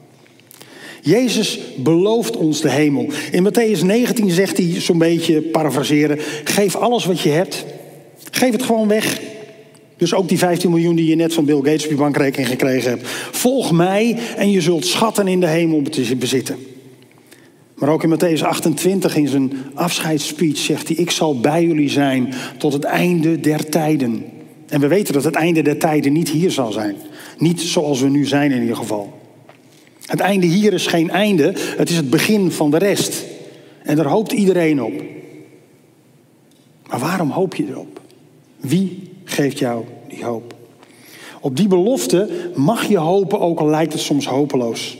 Jezus 1.05 1.59
belooft 1.75 2.37
ons 2.37 2.61
de 2.61 2.69
hemel. 2.69 3.07
In 3.31 3.47
Matthäus 3.49 3.79
19 3.85 4.29
zegt 4.29 4.57
hij 4.57 4.81
zo'n 4.81 4.97
beetje, 4.97 5.41
parafraseren, 5.41 6.19
geef 6.43 6.75
alles 6.75 7.05
wat 7.05 7.19
je 7.19 7.29
hebt. 7.29 7.65
Geef 8.31 8.51
het 8.51 8.63
gewoon 8.63 8.87
weg. 8.87 9.21
Dus 9.97 10.13
ook 10.13 10.27
die 10.27 10.37
15 10.37 10.69
miljoen 10.69 10.95
die 10.95 11.05
je 11.05 11.15
net 11.15 11.33
van 11.33 11.45
Bill 11.45 11.55
Gates 11.55 11.83
op 11.83 11.89
je 11.89 11.95
bankrekening 11.95 12.49
gekregen 12.49 12.89
hebt. 12.89 13.07
Volg 13.31 13.71
mij 13.71 14.17
en 14.37 14.51
je 14.51 14.61
zult 14.61 14.85
schatten 14.85 15.27
in 15.27 15.39
de 15.39 15.47
hemel 15.47 15.81
bezitten. 16.17 16.55
Maar 17.75 17.89
ook 17.89 18.03
in 18.03 18.17
Matthäus 18.17 18.41
28 18.41 19.15
in 19.15 19.27
zijn 19.27 19.53
afscheidsspeech 19.73 20.57
zegt 20.57 20.87
hij: 20.87 20.97
Ik 20.97 21.11
zal 21.11 21.39
bij 21.39 21.63
jullie 21.63 21.89
zijn 21.89 22.33
tot 22.57 22.73
het 22.73 22.83
einde 22.83 23.39
der 23.39 23.69
tijden. 23.69 24.25
En 24.67 24.79
we 24.79 24.87
weten 24.87 25.13
dat 25.13 25.23
het 25.23 25.35
einde 25.35 25.61
der 25.61 25.77
tijden 25.77 26.13
niet 26.13 26.29
hier 26.29 26.51
zal 26.51 26.71
zijn. 26.71 26.95
Niet 27.37 27.61
zoals 27.61 28.01
we 28.01 28.09
nu 28.09 28.25
zijn 28.25 28.51
in 28.51 28.61
ieder 28.61 28.75
geval. 28.75 29.23
Het 30.05 30.19
einde 30.19 30.45
hier 30.45 30.73
is 30.73 30.87
geen 30.87 31.09
einde, 31.09 31.53
het 31.77 31.89
is 31.89 31.95
het 31.95 32.09
begin 32.09 32.51
van 32.51 32.71
de 32.71 32.77
rest. 32.77 33.23
En 33.83 33.95
daar 33.95 34.05
hoopt 34.05 34.31
iedereen 34.31 34.83
op. 34.83 34.93
Maar 36.87 36.99
waarom 36.99 37.29
hoop 37.29 37.55
je 37.55 37.67
erop? 37.67 38.01
Wie 38.57 39.11
geeft 39.23 39.59
jou 39.59 39.85
die 40.07 40.25
hoop? 40.25 40.53
Op 41.41 41.57
die 41.57 41.67
belofte 41.67 42.51
mag 42.55 42.87
je 42.87 42.97
hopen, 42.97 43.39
ook 43.39 43.59
al 43.59 43.67
lijkt 43.67 43.93
het 43.93 44.01
soms 44.01 44.27
hopeloos. 44.27 44.97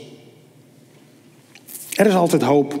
Er 1.94 2.06
is 2.06 2.14
altijd 2.14 2.42
hoop. 2.42 2.80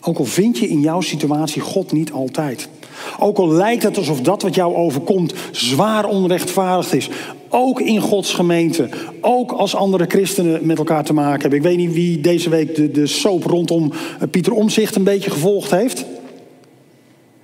Ook 0.00 0.18
al 0.18 0.24
vind 0.24 0.58
je 0.58 0.68
in 0.68 0.80
jouw 0.80 1.00
situatie 1.00 1.62
God 1.62 1.92
niet 1.92 2.12
altijd. 2.12 2.68
Ook 3.18 3.38
al 3.38 3.48
lijkt 3.48 3.82
het 3.82 3.96
alsof 3.96 4.20
dat 4.20 4.42
wat 4.42 4.54
jou 4.54 4.74
overkomt 4.74 5.34
zwaar 5.50 6.04
onrechtvaardig 6.04 6.92
is. 6.92 7.08
Ook 7.58 7.80
in 7.80 8.00
Gods 8.00 8.32
gemeente. 8.32 8.88
Ook 9.20 9.52
als 9.52 9.74
andere 9.74 10.04
christenen 10.08 10.66
met 10.66 10.78
elkaar 10.78 11.04
te 11.04 11.12
maken 11.12 11.40
hebben. 11.40 11.58
Ik 11.58 11.64
weet 11.64 11.76
niet 11.76 11.92
wie 11.92 12.20
deze 12.20 12.50
week 12.50 12.74
de, 12.74 12.90
de 12.90 13.06
soap 13.06 13.44
rondom 13.44 13.92
eh, 14.20 14.28
Pieter 14.30 14.52
Omzicht 14.52 14.96
een 14.96 15.04
beetje 15.04 15.30
gevolgd 15.30 15.70
heeft. 15.70 16.04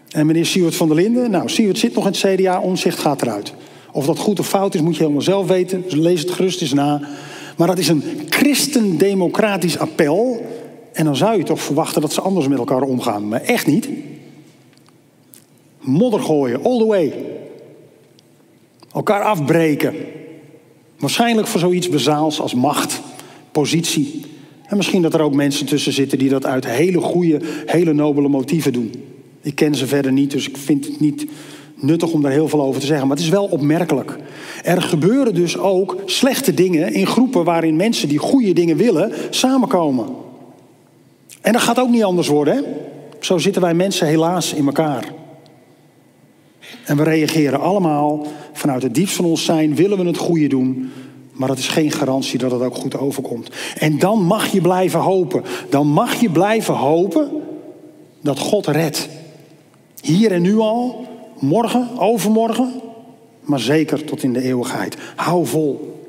En 0.08 0.26
meneer 0.26 0.46
Siewert 0.46 0.74
van 0.74 0.88
der 0.88 0.96
Linden. 0.96 1.30
Nou, 1.30 1.48
Siewert 1.48 1.78
zit 1.78 1.94
nog 1.94 2.06
in 2.06 2.10
het 2.10 2.40
CDA, 2.40 2.60
Omzicht 2.60 2.98
gaat 2.98 3.22
eruit. 3.22 3.54
Of 3.92 4.06
dat 4.06 4.18
goed 4.18 4.40
of 4.40 4.48
fout 4.48 4.74
is, 4.74 4.80
moet 4.80 4.94
je 4.94 5.00
helemaal 5.00 5.22
zelf 5.22 5.46
weten. 5.46 5.82
Dus 5.82 5.94
lees 5.94 6.20
het 6.20 6.30
gerust 6.30 6.60
eens 6.60 6.72
na. 6.72 7.00
Maar 7.56 7.66
dat 7.66 7.78
is 7.78 7.88
een 7.88 8.02
christendemocratisch 8.28 9.78
appel. 9.78 10.46
En 10.92 11.04
dan 11.04 11.16
zou 11.16 11.38
je 11.38 11.44
toch 11.44 11.60
verwachten 11.60 12.00
dat 12.00 12.12
ze 12.12 12.20
anders 12.20 12.48
met 12.48 12.58
elkaar 12.58 12.82
omgaan. 12.82 13.28
Maar 13.28 13.40
echt 13.40 13.66
niet. 13.66 13.88
Modder 15.80 16.20
gooien, 16.20 16.64
all 16.64 16.78
the 16.78 16.86
way. 16.86 17.31
Elkaar 18.94 19.22
afbreken. 19.22 19.94
Waarschijnlijk 20.98 21.46
voor 21.46 21.60
zoiets 21.60 21.88
bezaals 21.88 22.40
als 22.40 22.54
macht, 22.54 23.00
positie. 23.52 24.20
En 24.66 24.76
misschien 24.76 25.02
dat 25.02 25.14
er 25.14 25.22
ook 25.22 25.34
mensen 25.34 25.66
tussen 25.66 25.92
zitten 25.92 26.18
die 26.18 26.28
dat 26.28 26.46
uit 26.46 26.66
hele 26.66 27.00
goede, 27.00 27.40
hele 27.66 27.92
nobele 27.92 28.28
motieven 28.28 28.72
doen. 28.72 28.92
Ik 29.40 29.54
ken 29.54 29.74
ze 29.74 29.86
verder 29.86 30.12
niet, 30.12 30.30
dus 30.30 30.48
ik 30.48 30.56
vind 30.56 30.86
het 30.86 31.00
niet 31.00 31.26
nuttig 31.74 32.12
om 32.12 32.22
daar 32.22 32.32
heel 32.32 32.48
veel 32.48 32.62
over 32.62 32.80
te 32.80 32.86
zeggen. 32.86 33.06
Maar 33.06 33.16
het 33.16 33.24
is 33.24 33.32
wel 33.32 33.44
opmerkelijk. 33.44 34.16
Er 34.62 34.82
gebeuren 34.82 35.34
dus 35.34 35.58
ook 35.58 35.96
slechte 36.04 36.54
dingen 36.54 36.92
in 36.92 37.06
groepen 37.06 37.44
waarin 37.44 37.76
mensen 37.76 38.08
die 38.08 38.18
goede 38.18 38.52
dingen 38.52 38.76
willen 38.76 39.12
samenkomen. 39.30 40.06
En 41.40 41.52
dat 41.52 41.62
gaat 41.62 41.80
ook 41.80 41.90
niet 41.90 42.04
anders 42.04 42.28
worden. 42.28 42.54
Hè? 42.54 42.62
Zo 43.20 43.38
zitten 43.38 43.62
wij 43.62 43.74
mensen 43.74 44.06
helaas 44.06 44.54
in 44.54 44.66
elkaar. 44.66 45.12
En 46.84 46.96
we 46.96 47.02
reageren 47.02 47.60
allemaal 47.60 48.26
vanuit 48.52 48.82
het 48.82 48.94
diepst 48.94 49.16
van 49.16 49.24
ons 49.24 49.44
zijn, 49.44 49.74
willen 49.74 49.98
we 49.98 50.06
het 50.06 50.16
goede 50.16 50.46
doen. 50.46 50.90
Maar 51.32 51.48
dat 51.48 51.58
is 51.58 51.68
geen 51.68 51.90
garantie 51.90 52.38
dat 52.38 52.50
het 52.50 52.62
ook 52.62 52.74
goed 52.74 52.98
overkomt. 52.98 53.50
En 53.78 53.98
dan 53.98 54.22
mag 54.22 54.52
je 54.52 54.60
blijven 54.60 55.00
hopen. 55.00 55.42
Dan 55.70 55.86
mag 55.86 56.20
je 56.20 56.30
blijven 56.30 56.74
hopen 56.74 57.30
dat 58.20 58.38
God 58.38 58.66
redt. 58.66 59.08
Hier 60.00 60.32
en 60.32 60.42
nu 60.42 60.58
al, 60.58 61.06
morgen, 61.38 61.98
overmorgen, 61.98 62.72
maar 63.40 63.60
zeker 63.60 64.04
tot 64.04 64.22
in 64.22 64.32
de 64.32 64.42
eeuwigheid. 64.42 64.96
Hou 65.16 65.46
vol. 65.46 66.00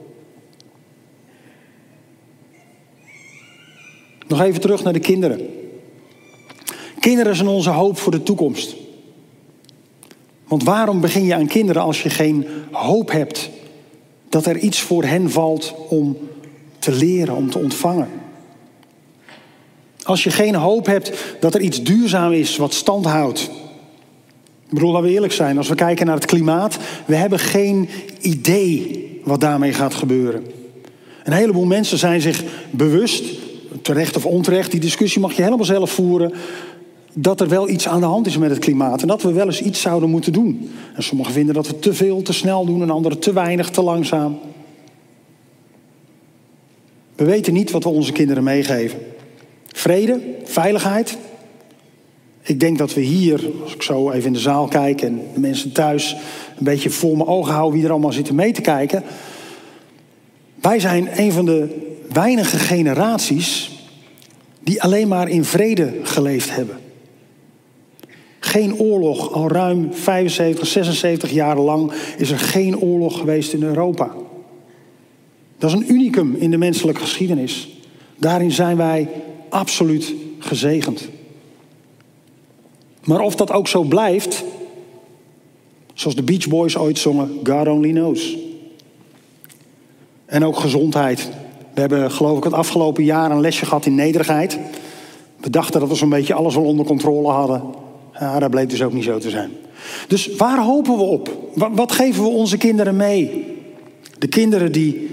Nog 4.28 4.42
even 4.42 4.62
terug 4.62 4.84
naar 4.84 4.94
de 4.94 5.00
kinderen. 5.00 5.48
Kinderen 7.00 7.36
zijn 7.36 7.48
onze 7.48 7.70
hoop 7.70 7.98
voor 7.98 8.12
de 8.12 8.24
toekomst. 8.24 8.76
Want 10.54 10.66
waarom 10.66 11.02
begin 11.02 11.26
je 11.26 11.36
aan 11.36 11.48
kinderen 11.48 11.82
als 11.82 12.04
je 12.04 12.10
geen 12.10 12.48
hoop 12.72 13.12
hebt 13.12 13.50
dat 14.30 14.46
er 14.46 14.58
iets 14.58 14.82
voor 14.82 15.04
hen 15.04 15.32
valt 15.32 15.74
om 15.90 16.18
te 16.80 16.92
leren, 16.92 17.36
om 17.36 17.50
te 17.50 17.58
ontvangen? 17.58 18.08
Als 20.04 20.24
je 20.24 20.32
geen 20.32 20.56
hoop 20.56 20.86
hebt 20.86 21.12
dat 21.40 21.54
er 21.54 21.62
iets 21.62 21.84
duurzaam 21.84 22.32
is 22.32 22.58
wat 22.58 22.74
stand 22.74 23.06
houdt. 23.06 23.42
Ik 24.66 24.70
bedoel, 24.70 24.92
laten 24.92 25.08
we 25.08 25.14
eerlijk 25.14 25.34
zijn, 25.34 25.58
als 25.58 25.70
we 25.70 25.76
kijken 25.76 26.06
naar 26.06 26.16
het 26.16 26.26
klimaat, 26.26 26.78
we 27.06 27.16
hebben 27.16 27.40
geen 27.40 27.90
idee 28.22 29.22
wat 29.24 29.42
daarmee 29.42 29.74
gaat 29.74 29.94
gebeuren. 29.94 30.46
Een 31.24 31.34
heleboel 31.34 31.66
mensen 31.66 31.98
zijn 31.98 32.22
zich 32.22 32.44
bewust, 32.72 33.24
terecht 33.82 34.16
of 34.16 34.26
onterecht, 34.26 34.72
die 34.72 34.80
discussie 34.80 35.22
mag 35.22 35.34
je 35.34 35.44
helemaal 35.44 35.66
zelf 35.66 35.92
voeren, 35.92 36.34
dat 37.14 37.42
er 37.42 37.48
wel 37.48 37.70
iets 37.70 37.88
aan 37.88 38.00
de 38.00 38.06
hand 38.06 38.28
is 38.28 38.38
met 38.38 38.50
het 38.50 38.60
klimaat 38.60 39.02
en 39.02 39.08
dat 39.08 39.22
we 39.22 39.32
wel 39.32 39.46
eens 39.46 39.62
iets 39.62 39.82
zouden 39.82 40.10
moeten 40.10 40.34
doen. 40.34 40.70
En 40.96 41.04
sommigen 41.04 41.34
vinden 41.34 41.56
dat 41.56 41.68
we 41.68 41.80
te 41.80 41.94
veel, 41.94 42.22
te 42.22 42.34
snel 42.34 42.66
doen 42.66 42.82
en 42.82 42.90
anderen 42.90 43.20
te 43.20 43.34
weinig, 43.34 43.70
te 43.70 43.82
langzaam. 43.82 44.40
We 47.16 47.26
weten 47.26 47.54
niet 47.54 47.72
wat 47.72 47.84
we 47.84 47.90
onze 47.90 48.12
kinderen 48.12 48.44
meegeven. 48.44 49.00
Vrede, 49.68 50.20
veiligheid. 50.44 51.18
Ik 52.42 52.60
denk 52.60 52.78
dat 52.78 52.94
we 52.94 53.02
hier, 53.02 53.52
als 53.64 53.74
ik 53.74 53.82
zo 53.82 54.12
even 54.12 54.28
in 54.28 54.34
de 54.34 54.40
zaal 54.40 54.68
kijk 54.68 55.02
en 55.02 55.22
de 55.34 55.40
mensen 55.40 55.72
thuis 55.72 56.16
een 56.58 56.64
beetje 56.64 56.90
voor 56.90 57.18
mijn 57.18 57.30
ogen 57.30 57.54
houden 57.54 57.74
wie 57.74 57.86
er 57.86 57.92
allemaal 57.92 58.12
zitten 58.12 58.36
mee 58.36 58.52
te 58.52 58.62
kijken. 58.62 59.04
Wij 60.62 60.80
zijn 60.80 61.10
een 61.20 61.32
van 61.32 61.46
de 61.46 61.92
weinige 62.14 62.58
generaties 62.58 63.72
die 64.60 64.82
alleen 64.82 65.08
maar 65.08 65.30
in 65.30 65.44
vrede 65.44 65.94
geleefd 66.04 66.56
hebben. 66.56 66.78
Geen 68.54 68.80
oorlog, 68.80 69.32
al 69.32 69.48
ruim 69.48 69.94
75, 69.94 70.68
76 70.68 71.32
jaar 71.32 71.58
lang 71.58 71.92
is 72.18 72.32
er 72.32 72.40
geen 72.40 72.80
oorlog 72.80 73.18
geweest 73.18 73.54
in 73.54 73.64
Europa. 73.64 74.12
Dat 75.58 75.70
is 75.70 75.76
een 75.76 75.92
unicum 75.92 76.36
in 76.36 76.52
de 76.52 76.58
menselijke 76.58 77.02
geschiedenis. 77.02 77.70
Daarin 78.18 78.52
zijn 78.52 78.78
wij 78.78 79.10
absoluut 79.50 80.14
gezegend. 80.40 81.10
Maar 83.04 83.20
of 83.20 83.36
dat 83.36 83.52
ook 83.52 83.68
zo 83.68 83.84
blijft, 83.84 84.44
zoals 85.94 86.16
de 86.16 86.24
Beach 86.24 86.48
Boys 86.48 86.78
ooit 86.78 86.98
zongen, 86.98 87.40
God 87.44 87.68
only 87.68 87.92
knows. 87.92 88.38
En 90.26 90.46
ook 90.46 90.58
gezondheid. 90.58 91.30
We 91.74 91.80
hebben 91.80 92.12
geloof 92.12 92.38
ik 92.38 92.44
het 92.44 92.54
afgelopen 92.54 93.04
jaar 93.04 93.32
een 93.32 93.42
lesje 93.42 93.66
gehad 93.66 93.86
in 93.86 93.96
nederigheid. 93.96 94.60
We 95.40 95.50
dachten 95.50 95.80
dat 95.80 95.90
we 95.90 95.96
zo'n 95.96 96.10
beetje 96.10 96.34
alles 96.34 96.56
wel 96.56 96.66
onder 96.66 96.86
controle 96.86 97.30
hadden. 97.30 97.82
Ja, 98.20 98.40
dat 98.40 98.50
bleek 98.50 98.70
dus 98.70 98.82
ook 98.82 98.94
niet 98.94 99.04
zo 99.04 99.18
te 99.18 99.30
zijn. 99.30 99.52
Dus 100.08 100.36
waar 100.36 100.64
hopen 100.64 100.98
we 100.98 101.04
op? 101.04 101.52
Wat 101.54 101.92
geven 101.92 102.24
we 102.24 102.30
onze 102.30 102.58
kinderen 102.58 102.96
mee? 102.96 103.46
De 104.20 104.28
kinderen 104.28 104.72
die 104.72 105.10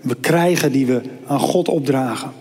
we 0.00 0.14
krijgen, 0.14 0.72
die 0.72 0.86
we 0.86 1.00
aan 1.26 1.40
God 1.40 1.68
opdragen. 1.68 2.32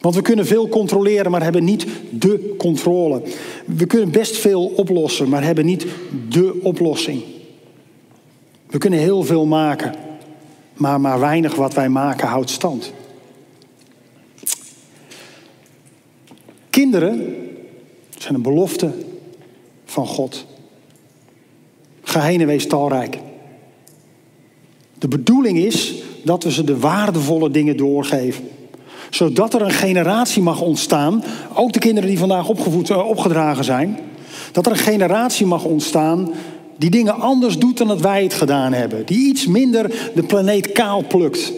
Want 0.00 0.14
we 0.14 0.22
kunnen 0.22 0.46
veel 0.46 0.68
controleren, 0.68 1.30
maar 1.30 1.42
hebben 1.42 1.64
niet 1.64 1.86
de 2.10 2.54
controle. 2.58 3.22
We 3.64 3.86
kunnen 3.86 4.10
best 4.10 4.36
veel 4.36 4.64
oplossen, 4.64 5.28
maar 5.28 5.42
hebben 5.42 5.64
niet 5.64 5.86
de 6.28 6.60
oplossing. 6.62 7.22
We 8.66 8.78
kunnen 8.78 8.98
heel 8.98 9.22
veel 9.22 9.46
maken, 9.46 9.94
maar 10.74 11.00
maar 11.00 11.20
weinig 11.20 11.54
wat 11.54 11.74
wij 11.74 11.88
maken 11.88 12.28
houdt 12.28 12.50
stand. 12.50 12.92
Kinderen 16.70 17.41
zijn 18.22 18.34
een 18.34 18.42
belofte 18.42 18.90
van 19.84 20.06
God. 20.06 20.46
Geheine 22.02 22.46
wees 22.46 22.66
talrijk. 22.66 23.18
De 24.98 25.08
bedoeling 25.08 25.58
is 25.58 25.94
dat 26.24 26.44
we 26.44 26.52
ze 26.52 26.64
de 26.64 26.78
waardevolle 26.78 27.50
dingen 27.50 27.76
doorgeven. 27.76 28.48
Zodat 29.10 29.54
er 29.54 29.62
een 29.62 29.70
generatie 29.70 30.42
mag 30.42 30.60
ontstaan, 30.60 31.24
ook 31.54 31.72
de 31.72 31.78
kinderen 31.78 32.08
die 32.08 32.18
vandaag 32.18 32.48
opgevoed, 32.48 32.90
eh, 32.90 33.08
opgedragen 33.08 33.64
zijn. 33.64 33.98
Dat 34.52 34.66
er 34.66 34.72
een 34.72 34.78
generatie 34.78 35.46
mag 35.46 35.64
ontstaan 35.64 36.32
die 36.76 36.90
dingen 36.90 37.20
anders 37.20 37.58
doet 37.58 37.78
dan 37.78 37.88
dat 37.88 38.00
wij 38.00 38.22
het 38.22 38.34
gedaan 38.34 38.72
hebben. 38.72 39.06
Die 39.06 39.28
iets 39.28 39.46
minder 39.46 40.10
de 40.14 40.22
planeet 40.22 40.72
kaal 40.72 41.04
plukt. 41.06 41.52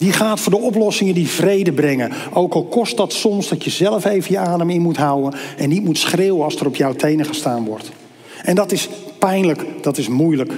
Die 0.00 0.12
gaat 0.12 0.40
voor 0.40 0.52
de 0.52 0.58
oplossingen 0.58 1.14
die 1.14 1.28
vrede 1.28 1.72
brengen. 1.72 2.12
Ook 2.32 2.54
al 2.54 2.64
kost 2.64 2.96
dat 2.96 3.12
soms 3.12 3.48
dat 3.48 3.64
je 3.64 3.70
zelf 3.70 4.04
even 4.04 4.32
je 4.32 4.38
adem 4.38 4.70
in 4.70 4.80
moet 4.80 4.96
houden 4.96 5.40
en 5.56 5.68
niet 5.68 5.84
moet 5.84 5.98
schreeuwen 5.98 6.44
als 6.44 6.56
er 6.56 6.66
op 6.66 6.76
jouw 6.76 6.94
tenen 6.94 7.26
gestaan 7.26 7.64
wordt. 7.64 7.90
En 8.42 8.54
dat 8.54 8.72
is 8.72 8.88
pijnlijk, 9.18 9.64
dat 9.82 9.98
is 9.98 10.08
moeilijk. 10.08 10.52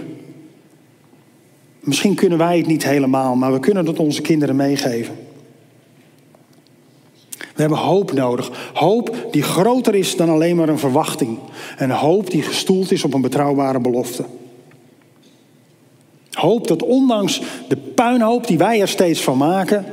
Misschien 1.81 2.15
kunnen 2.15 2.39
wij 2.39 2.57
het 2.57 2.67
niet 2.67 2.85
helemaal, 2.85 3.35
maar 3.35 3.53
we 3.53 3.61
kunnen 3.61 3.87
het 3.87 3.99
onze 3.99 4.23
kinderen 4.23 4.57
meegeven. 4.57 5.17
We 7.39 7.61
hebben 7.61 7.79
hoop 7.79 8.13
nodig. 8.13 8.71
Hoop 8.75 9.29
die 9.31 9.43
groter 9.43 9.95
is 9.95 10.17
dan 10.17 10.29
alleen 10.29 10.57
maar 10.57 10.69
een 10.69 10.79
verwachting. 10.79 11.39
Een 11.77 11.91
hoop 11.91 12.31
die 12.31 12.43
gestoeld 12.43 12.93
is 12.93 13.05
op 13.05 13.15
een 13.15 13.21
betrouwbare 13.21 13.81
belofte. 13.81 14.25
Hoop 16.43 16.69
dat 16.69 16.83
ondanks 16.83 17.41
de 17.69 17.77
puinhoop 17.77 18.47
die 18.47 18.59
wij 18.59 18.81
er 18.81 18.89
steeds 18.89 19.21
van 19.21 19.37
maken, 19.37 19.85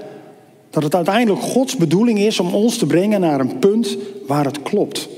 dat 0.69 0.83
het 0.83 0.95
uiteindelijk 0.95 1.41
Gods 1.41 1.75
bedoeling 1.75 2.19
is 2.19 2.39
om 2.39 2.53
ons 2.53 2.77
te 2.77 2.85
brengen 2.85 3.21
naar 3.21 3.39
een 3.39 3.59
punt 3.59 3.97
waar 4.27 4.45
het 4.45 4.62
klopt. 4.62 5.09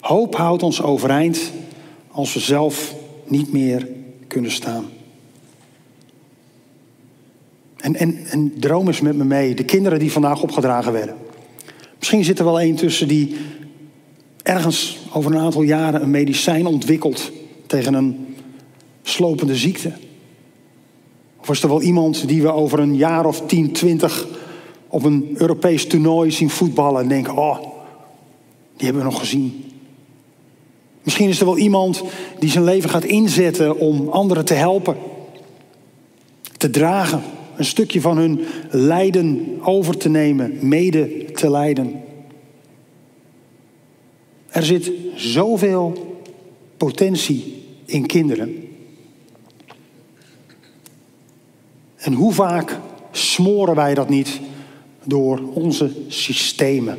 Hoop 0.00 0.36
houdt 0.36 0.62
ons 0.62 0.82
overeind 0.82 1.52
als 2.10 2.34
we 2.34 2.40
zelf 2.40 2.94
niet 3.24 3.52
meer 3.52 3.88
kunnen 4.26 4.50
staan. 4.50 4.84
En, 7.76 7.96
en, 7.96 8.26
en 8.26 8.52
droom 8.58 8.86
eens 8.86 9.00
met 9.00 9.16
me 9.16 9.24
mee, 9.24 9.54
de 9.54 9.64
kinderen 9.64 9.98
die 9.98 10.12
vandaag 10.12 10.42
opgedragen 10.42 10.92
werden. 10.92 11.16
Misschien 11.98 12.24
zit 12.24 12.38
er 12.38 12.44
wel 12.44 12.60
een 12.60 12.76
tussen 12.76 13.08
die 13.08 13.36
ergens 14.46 14.98
over 15.12 15.32
een 15.32 15.40
aantal 15.40 15.62
jaren 15.62 16.02
een 16.02 16.10
medicijn 16.10 16.66
ontwikkelt 16.66 17.30
tegen 17.66 17.94
een 17.94 18.36
slopende 19.02 19.56
ziekte. 19.56 19.92
Of 21.40 21.48
is 21.48 21.62
er 21.62 21.68
wel 21.68 21.82
iemand 21.82 22.28
die 22.28 22.42
we 22.42 22.52
over 22.52 22.78
een 22.78 22.96
jaar 22.96 23.26
of 23.26 23.46
10, 23.46 23.72
20 23.72 24.26
op 24.88 25.04
een 25.04 25.34
Europees 25.34 25.86
toernooi 25.86 26.30
zien 26.30 26.50
voetballen 26.50 27.02
en 27.02 27.08
denken: 27.08 27.36
oh, 27.36 27.58
die 28.76 28.84
hebben 28.84 29.02
we 29.02 29.10
nog 29.10 29.18
gezien. 29.18 29.64
Misschien 31.02 31.28
is 31.28 31.40
er 31.40 31.46
wel 31.46 31.58
iemand 31.58 32.02
die 32.38 32.50
zijn 32.50 32.64
leven 32.64 32.90
gaat 32.90 33.04
inzetten 33.04 33.78
om 33.78 34.08
anderen 34.08 34.44
te 34.44 34.54
helpen, 34.54 34.96
te 36.56 36.70
dragen, 36.70 37.22
een 37.56 37.64
stukje 37.64 38.00
van 38.00 38.16
hun 38.16 38.40
lijden 38.70 39.58
over 39.62 39.96
te 39.96 40.08
nemen, 40.08 40.58
mede 40.60 41.24
te 41.32 41.50
lijden. 41.50 42.04
Er 44.56 44.64
zit 44.64 44.90
zoveel 45.14 46.16
potentie 46.76 47.64
in 47.84 48.06
kinderen. 48.06 48.68
En 51.96 52.12
hoe 52.12 52.32
vaak 52.32 52.80
smoren 53.10 53.74
wij 53.74 53.94
dat 53.94 54.08
niet 54.08 54.40
door 55.04 55.40
onze 55.54 55.92
systemen? 56.08 56.98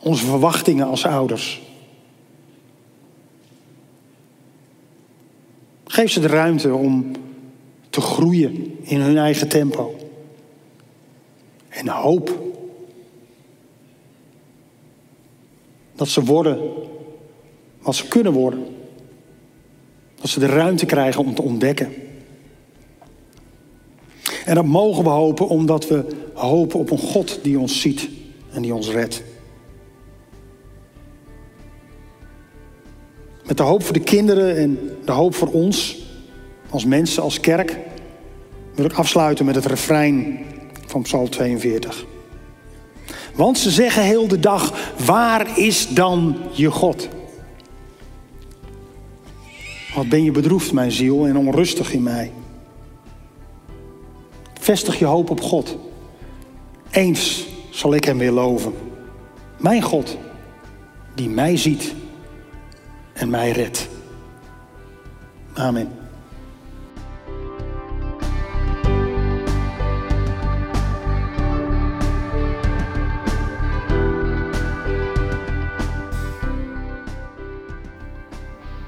Onze 0.00 0.24
verwachtingen 0.24 0.86
als 0.86 1.06
ouders. 1.06 1.62
Geef 5.84 6.10
ze 6.10 6.20
de 6.20 6.26
ruimte 6.26 6.74
om 6.74 7.10
te 7.90 8.00
groeien 8.00 8.78
in 8.82 9.00
hun 9.00 9.18
eigen 9.18 9.48
tempo. 9.48 9.96
En 11.68 11.88
hoop 11.88 12.47
dat 15.98 16.08
ze 16.08 16.24
worden 16.24 16.58
wat 17.82 17.94
ze 17.94 18.08
kunnen 18.08 18.32
worden. 18.32 18.66
Dat 20.20 20.30
ze 20.30 20.38
de 20.38 20.46
ruimte 20.46 20.86
krijgen 20.86 21.24
om 21.24 21.34
te 21.34 21.42
ontdekken. 21.42 21.92
En 24.44 24.54
dat 24.54 24.64
mogen 24.64 25.04
we 25.04 25.10
hopen 25.10 25.48
omdat 25.48 25.88
we 25.88 26.04
hopen 26.34 26.78
op 26.78 26.90
een 26.90 26.98
God 26.98 27.38
die 27.42 27.58
ons 27.58 27.80
ziet 27.80 28.08
en 28.50 28.62
die 28.62 28.74
ons 28.74 28.90
redt. 28.90 29.22
Met 33.46 33.56
de 33.56 33.62
hoop 33.62 33.82
voor 33.82 33.94
de 33.94 34.00
kinderen 34.00 34.56
en 34.56 34.78
de 35.04 35.12
hoop 35.12 35.34
voor 35.34 35.48
ons, 35.48 36.02
als 36.70 36.84
mensen, 36.84 37.22
als 37.22 37.40
kerk, 37.40 37.78
wil 38.74 38.84
ik 38.84 38.92
afsluiten 38.92 39.44
met 39.44 39.54
het 39.54 39.66
refrein 39.66 40.38
van 40.86 41.02
Psalm 41.02 41.30
42. 41.30 42.06
Want 43.38 43.58
ze 43.58 43.70
zeggen 43.70 44.02
heel 44.02 44.28
de 44.28 44.40
dag: 44.40 44.92
waar 45.06 45.58
is 45.58 45.88
dan 45.88 46.36
je 46.52 46.70
God? 46.70 47.08
Wat 49.94 50.08
ben 50.08 50.24
je 50.24 50.30
bedroefd, 50.30 50.72
mijn 50.72 50.92
ziel, 50.92 51.26
en 51.26 51.36
onrustig 51.36 51.92
in 51.92 52.02
mij. 52.02 52.32
Vestig 54.60 54.98
je 54.98 55.04
hoop 55.04 55.30
op 55.30 55.40
God. 55.40 55.76
Eens 56.90 57.46
zal 57.70 57.94
ik 57.94 58.04
hem 58.04 58.18
weer 58.18 58.32
loven. 58.32 58.72
Mijn 59.56 59.82
God, 59.82 60.16
die 61.14 61.28
mij 61.28 61.56
ziet 61.56 61.94
en 63.12 63.30
mij 63.30 63.50
redt. 63.50 63.88
Amen. 65.54 65.97